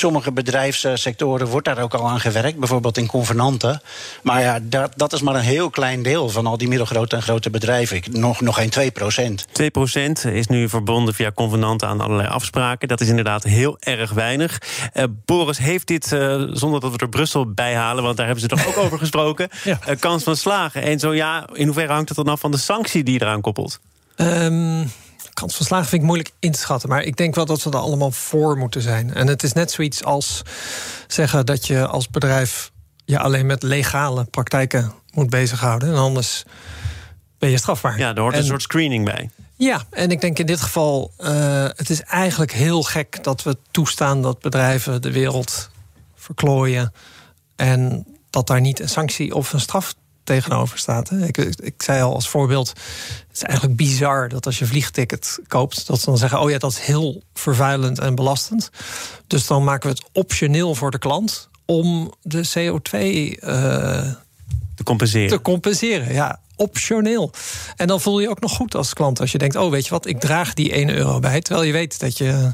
Sommige 0.00 0.32
bedrijfssectoren 0.32 1.46
wordt 1.46 1.66
daar 1.66 1.82
ook 1.82 1.94
al 1.94 2.08
aan 2.08 2.20
gewerkt, 2.20 2.58
bijvoorbeeld 2.58 2.96
in 2.96 3.06
convenanten. 3.06 3.82
Maar 4.22 4.40
ja, 4.40 4.58
dat, 4.62 4.92
dat 4.96 5.12
is 5.12 5.20
maar 5.20 5.34
een 5.34 5.40
heel 5.40 5.70
klein 5.70 6.02
deel 6.02 6.28
van 6.28 6.46
al 6.46 6.56
die 6.56 6.68
middelgrote 6.68 7.16
en 7.16 7.22
grote 7.22 7.50
bedrijven. 7.50 8.02
Nog, 8.10 8.40
nog 8.40 8.56
geen 8.56 8.70
2 8.70 8.90
procent. 8.90 9.46
2 9.52 9.70
procent 9.70 10.24
is 10.24 10.46
nu 10.46 10.68
verbonden 10.68 11.14
via 11.14 11.32
convenanten 11.32 11.88
aan 11.88 12.00
allerlei 12.00 12.28
afspraken. 12.28 12.88
Dat 12.88 13.00
is 13.00 13.08
inderdaad 13.08 13.42
heel 13.42 13.76
erg 13.80 14.12
weinig. 14.12 14.58
Uh, 14.94 15.04
Boris 15.24 15.58
heeft 15.58 15.86
dit, 15.86 16.12
uh, 16.12 16.42
zonder 16.52 16.80
dat 16.80 16.92
we 16.92 16.98
er 16.98 17.08
Brussel 17.08 17.52
bij 17.52 17.74
halen, 17.74 18.04
want 18.04 18.16
daar 18.16 18.26
hebben 18.26 18.42
ze 18.42 18.56
toch 18.56 18.66
ook 18.66 18.76
over 18.84 18.98
gesproken, 18.98 19.48
ja. 19.64 19.78
uh, 19.88 19.96
kans 19.98 20.22
van 20.22 20.36
slagen. 20.36 20.82
En 20.82 20.98
zo 20.98 21.14
ja, 21.14 21.48
in 21.52 21.64
hoeverre 21.64 21.92
hangt 21.92 22.08
het 22.08 22.16
dan 22.16 22.28
af 22.28 22.40
van 22.40 22.50
de 22.50 22.58
sanctie 22.58 23.02
die 23.02 23.14
je 23.14 23.22
eraan 23.22 23.40
koppelt? 23.40 23.80
Um 24.16 24.90
kans 25.40 25.56
van 25.56 25.66
slagen 25.66 25.86
vind 25.86 26.00
ik 26.00 26.06
moeilijk 26.06 26.32
in 26.38 26.52
te 26.52 26.58
schatten. 26.58 26.88
Maar 26.88 27.02
ik 27.02 27.16
denk 27.16 27.34
wel 27.34 27.46
dat 27.46 27.62
we 27.62 27.70
er 27.70 27.76
allemaal 27.76 28.10
voor 28.10 28.56
moeten 28.56 28.82
zijn. 28.82 29.14
En 29.14 29.26
het 29.26 29.42
is 29.42 29.52
net 29.52 29.70
zoiets 29.70 30.04
als 30.04 30.42
zeggen 31.06 31.46
dat 31.46 31.66
je 31.66 31.86
als 31.86 32.08
bedrijf 32.08 32.70
je 33.04 33.18
alleen 33.18 33.46
met 33.46 33.62
legale 33.62 34.24
praktijken 34.24 34.92
moet 35.12 35.30
bezighouden. 35.30 35.88
En 35.88 35.96
anders 35.96 36.44
ben 37.38 37.50
je 37.50 37.58
strafbaar. 37.58 37.98
Ja, 37.98 38.14
er 38.14 38.20
hoort 38.20 38.36
een 38.36 38.44
soort 38.44 38.62
screening 38.62 39.04
bij. 39.04 39.30
Ja, 39.56 39.84
en 39.90 40.10
ik 40.10 40.20
denk 40.20 40.38
in 40.38 40.46
dit 40.46 40.60
geval, 40.60 41.12
uh, 41.18 41.64
het 41.76 41.90
is 41.90 42.02
eigenlijk 42.02 42.52
heel 42.52 42.82
gek 42.82 43.24
dat 43.24 43.42
we 43.42 43.56
toestaan 43.70 44.22
dat 44.22 44.40
bedrijven 44.40 45.02
de 45.02 45.12
wereld 45.12 45.70
verklooien. 46.14 46.92
En 47.56 48.06
dat 48.30 48.46
daar 48.46 48.60
niet 48.60 48.80
een 48.80 48.88
sanctie 48.88 49.34
of 49.34 49.52
een 49.52 49.60
straf 49.60 49.94
tegenover 50.34 50.78
staat. 50.78 51.10
Ik, 51.10 51.36
ik 51.38 51.82
zei 51.82 52.02
al 52.02 52.14
als 52.14 52.28
voorbeeld, 52.28 52.68
het 52.68 53.36
is 53.36 53.42
eigenlijk 53.42 53.76
bizar 53.76 54.28
dat 54.28 54.46
als 54.46 54.58
je 54.58 54.66
vliegticket 54.66 55.38
koopt, 55.48 55.86
dat 55.86 56.00
ze 56.00 56.04
dan 56.04 56.18
zeggen, 56.18 56.40
oh 56.40 56.50
ja, 56.50 56.58
dat 56.58 56.70
is 56.70 56.78
heel 56.78 57.22
vervuilend 57.34 57.98
en 57.98 58.14
belastend. 58.14 58.70
Dus 59.26 59.46
dan 59.46 59.64
maken 59.64 59.90
we 59.90 59.96
het 59.96 60.08
optioneel 60.12 60.74
voor 60.74 60.90
de 60.90 60.98
klant 60.98 61.48
om 61.64 62.12
de 62.22 62.48
CO2 62.48 62.98
uh, 62.98 63.38
te 64.74 64.82
compenseren. 64.84 65.28
Te 65.28 65.42
compenseren, 65.42 66.12
ja 66.12 66.40
optioneel. 66.56 67.32
En 67.76 67.86
dan 67.86 68.00
voel 68.00 68.18
je 68.18 68.24
je 68.24 68.30
ook 68.30 68.40
nog 68.40 68.52
goed 68.52 68.74
als 68.74 68.92
klant. 68.92 69.20
Als 69.20 69.32
je 69.32 69.38
denkt, 69.38 69.56
oh 69.56 69.70
weet 69.70 69.84
je 69.84 69.90
wat, 69.90 70.06
ik 70.06 70.20
draag 70.20 70.54
die 70.54 70.72
1 70.72 70.90
euro 70.90 71.18
bij. 71.18 71.40
Terwijl 71.40 71.66
je 71.66 71.72
weet 71.72 72.00
dat 72.00 72.18
je 72.18 72.52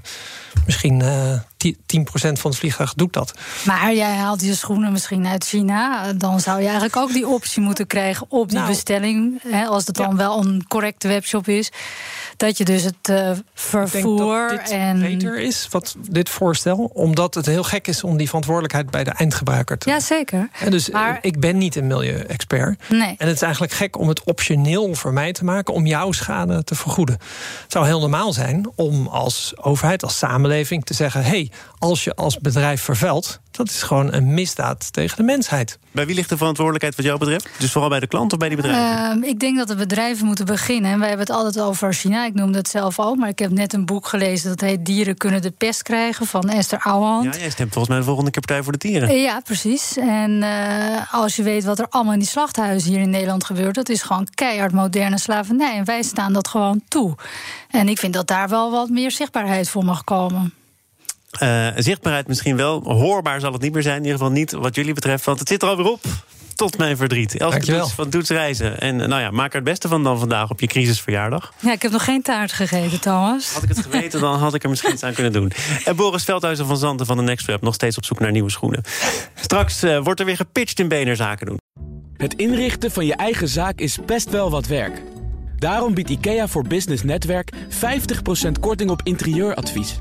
misschien 0.67 1.01
uh, 1.01 1.41
10% 1.75 1.79
van 2.13 2.51
het 2.51 2.57
vliegtuig 2.57 2.95
doet 2.95 3.13
dat. 3.13 3.35
Maar 3.65 3.95
jij 3.95 4.15
haalt 4.15 4.45
je 4.45 4.55
schoenen 4.55 4.93
misschien 4.93 5.27
uit 5.27 5.45
China. 5.45 6.13
Dan 6.13 6.41
zou 6.41 6.59
je 6.59 6.65
eigenlijk 6.65 6.97
ook 6.97 7.13
die 7.13 7.29
optie 7.29 7.63
moeten 7.63 7.87
krijgen 7.87 8.27
op 8.29 8.49
die 8.49 8.59
nou, 8.59 8.71
bestelling. 8.71 9.43
Hè, 9.49 9.67
als 9.67 9.87
het 9.87 9.97
dan 9.97 10.17
wel 10.17 10.45
een 10.45 10.65
correcte 10.69 11.09
webshop 11.09 11.49
is. 11.49 11.73
Dat 12.37 12.59
je 12.59 12.65
dus 12.65 12.83
het 12.83 13.09
uh, 13.11 13.31
vervoer 13.55 14.49
dit 14.49 14.71
en. 14.71 15.01
beter 15.01 15.39
is, 15.39 15.69
wat 15.71 15.97
dit 16.11 16.29
voorstel. 16.29 16.91
Omdat 16.95 17.35
het 17.35 17.47
heel 17.47 17.63
gek 17.63 17.87
is 17.89 18.05
om 18.05 18.17
die 18.17 18.27
verantwoordelijkheid 18.27 18.91
bij 18.91 19.05
de 19.05 19.11
eindgebruiker 19.11 19.79
te. 19.79 19.91
Ja, 19.91 20.01
zeker. 20.01 20.49
En 20.61 20.71
dus 20.71 20.91
maar... 20.91 21.19
ik 21.21 21.41
ben 21.41 21.59
niet 21.59 21.77
een 21.77 21.87
milieu-expert. 21.87 22.83
Nee. 22.89 23.15
En 23.19 23.27
het 23.27 23.37
is 23.37 23.43
eigenlijk 23.43 23.73
gek 23.73 23.99
om 23.99 24.09
het 24.09 24.25
optioneel 24.25 24.95
voor 24.95 25.13
mij 25.13 25.33
te 25.33 25.45
maken 25.45 25.75
om 25.75 25.87
jouw 25.87 26.13
schade 26.13 26.65
te 26.65 26.75
vergoeden. 26.75 27.15
Het 27.63 27.73
zou 27.73 27.87
heel 27.87 28.01
normaal 28.01 28.33
zijn 28.33 28.71
om 28.75 29.07
als 29.07 29.53
overheid, 29.57 30.03
als 30.03 30.19
samenleving 30.19 30.85
te 30.85 30.95
zeggen: 30.95 31.23
hé, 31.23 31.29
hey, 31.29 31.51
als 31.79 32.05
je 32.05 32.15
als 32.15 32.39
bedrijf 32.39 32.83
vervuilt, 32.83 33.41
dat 33.51 33.69
is 33.69 33.83
gewoon 33.83 34.13
een 34.13 34.35
misdaad 34.35 34.93
tegen 34.93 35.17
de 35.17 35.23
mensheid. 35.23 35.79
Bij 35.91 36.07
wie 36.07 36.15
ligt 36.15 36.29
de 36.29 36.37
verantwoordelijkheid 36.37 36.97
wat 36.97 37.05
jou 37.05 37.19
betreft? 37.19 37.49
Dus 37.59 37.73
vooral 37.73 37.91
bij 37.91 38.01
de 38.01 38.07
klant 38.07 38.33
of 38.33 38.39
bij 38.39 38.49
die 38.49 38.57
bedrijven? 38.57 39.23
Uh, 39.23 39.29
ik 39.29 39.41
denk 39.41 39.57
dat 39.57 39.69
de 39.69 39.75
bedrijven 39.75 40.27
moeten 40.27 40.45
beginnen. 40.45 40.91
En 40.91 40.99
wij 40.99 41.09
hebben 41.09 41.27
het 41.27 41.37
altijd 41.37 41.61
over 41.61 41.95
China. 41.95 42.25
Ik 42.25 42.35
noemde 42.35 42.59
het 42.59 42.69
zelf 42.69 42.99
ook. 42.99 43.17
Maar 43.17 43.29
ik 43.29 43.39
heb 43.39 43.51
net 43.51 43.73
een 43.73 43.87
boek 43.87 44.07
gelezen 44.07 44.49
dat 44.49 44.61
heet 44.61 44.87
Dieren 44.87 45.17
kunnen 45.17 45.43
de 45.43 45.51
pest 45.51 45.83
krijgen 45.83 46.27
van 46.27 46.49
Esther 46.49 46.79
Ouwehand. 46.79 47.35
Ja, 47.35 47.41
jij 47.41 47.51
stemt 47.51 47.73
volgens 47.73 47.89
mij 47.89 47.99
de 47.99 48.05
volgende 48.05 48.31
keer 48.31 48.41
Partij 48.41 48.63
voor 48.63 48.73
de 48.73 48.79
Dieren. 48.79 49.21
Ja, 49.21 49.41
precies. 49.41 49.97
En 49.97 50.31
uh, 50.31 51.15
als 51.15 51.37
je 51.37 51.43
weet 51.43 51.65
wat 51.65 51.79
er 51.79 51.87
allemaal 51.91 52.13
in 52.13 52.19
die 52.19 52.29
slachthuizen 52.29 52.91
hier 52.91 53.01
in 53.01 53.11
Nederland 53.11 53.45
gebeurt, 53.45 53.75
dat 53.75 53.89
is 53.89 54.03
gewoon 54.03 54.29
keihard 54.35 54.73
moderne 54.73 55.19
slavernij. 55.19 55.77
En 55.77 55.85
wij 55.85 56.03
staan 56.03 56.33
dat 56.33 56.49
gewoon 56.49 56.83
toe. 56.89 57.15
En 57.71 57.89
ik 57.89 57.99
vind 57.99 58.15
dat 58.15 58.27
daar 58.27 58.49
wel 58.49 58.71
wat 58.71 58.89
meer 58.89 59.11
zichtbaarheid 59.11 59.69
voor 59.69 59.85
mag 59.85 60.05
komen. 60.05 60.55
Uh, 61.43 61.69
zichtbaarheid 61.77 62.29
misschien 62.29 62.57
wel. 62.57 62.83
Hoorbaar 62.83 63.41
zal 63.41 63.53
het 63.53 63.63
niet 63.63 63.73
meer 63.73 63.83
zijn. 63.83 63.97
In 63.97 64.03
ieder 64.03 64.19
geval 64.19 64.33
niet 64.33 64.53
wat 64.53 64.75
jullie 64.75 64.95
betreft. 64.95 65.25
Want 65.25 65.39
het 65.39 65.49
zit 65.49 65.63
er 65.63 65.69
alweer 65.69 65.91
op. 65.91 66.01
Tot 66.55 66.79
mijn 66.79 66.97
verdriet. 66.97 67.37
Elke 67.37 67.67
Doets 67.67 67.93
van 67.93 68.11
Doets 68.11 68.31
Reizen. 68.31 68.81
En 68.81 68.97
nou 68.97 69.21
ja, 69.21 69.31
maak 69.31 69.49
er 69.49 69.55
het 69.55 69.65
beste 69.65 69.89
van 69.89 70.03
dan 70.03 70.19
vandaag 70.19 70.51
op 70.51 70.61
je 70.61 70.67
crisisverjaardag. 70.67 71.53
Ja, 71.59 71.73
ik 71.73 71.83
heb 71.83 71.91
nog 71.91 72.05
geen 72.05 72.23
taart 72.23 72.53
gegeten, 72.53 73.01
Thomas. 73.01 73.53
Had 73.53 73.63
ik 73.63 73.69
het 73.69 73.79
geweten, 73.79 74.21
dan 74.21 74.39
had 74.39 74.55
ik 74.55 74.63
er 74.63 74.69
misschien 74.69 74.93
iets 74.93 75.03
aan 75.03 75.13
kunnen 75.13 75.33
doen. 75.33 75.53
En 75.85 75.97
Boris 75.97 76.25
Veldhuizen 76.25 76.67
van 76.67 76.77
Zanten 76.77 77.07
van 77.07 77.17
de 77.17 77.23
Next 77.23 77.61
nog 77.61 77.75
steeds 77.75 77.97
op 77.97 78.05
zoek 78.05 78.19
naar 78.19 78.31
nieuwe 78.31 78.51
schoenen. 78.51 78.83
Straks 79.35 79.85
uh, 79.85 79.99
wordt 80.03 80.21
er 80.21 80.27
weer 80.27 80.37
gepitcht 80.37 80.79
in 80.79 80.89
BNR 80.89 81.17
Zaken 81.17 81.47
doen. 81.47 81.59
Het 82.17 82.35
inrichten 82.35 82.91
van 82.91 83.07
je 83.07 83.15
eigen 83.17 83.49
zaak 83.49 83.79
is 83.79 83.99
best 84.07 84.31
wel 84.31 84.51
wat 84.51 84.67
werk. 84.67 85.03
Daarom 85.59 85.95
biedt 85.95 86.11
IKEA 86.11 86.49
voor 86.49 86.63
Business 86.63 87.03
Netwerk 87.03 87.53
50% 87.55 88.51
korting 88.61 88.91
op 88.91 89.01
interieuradvies. 89.05 90.01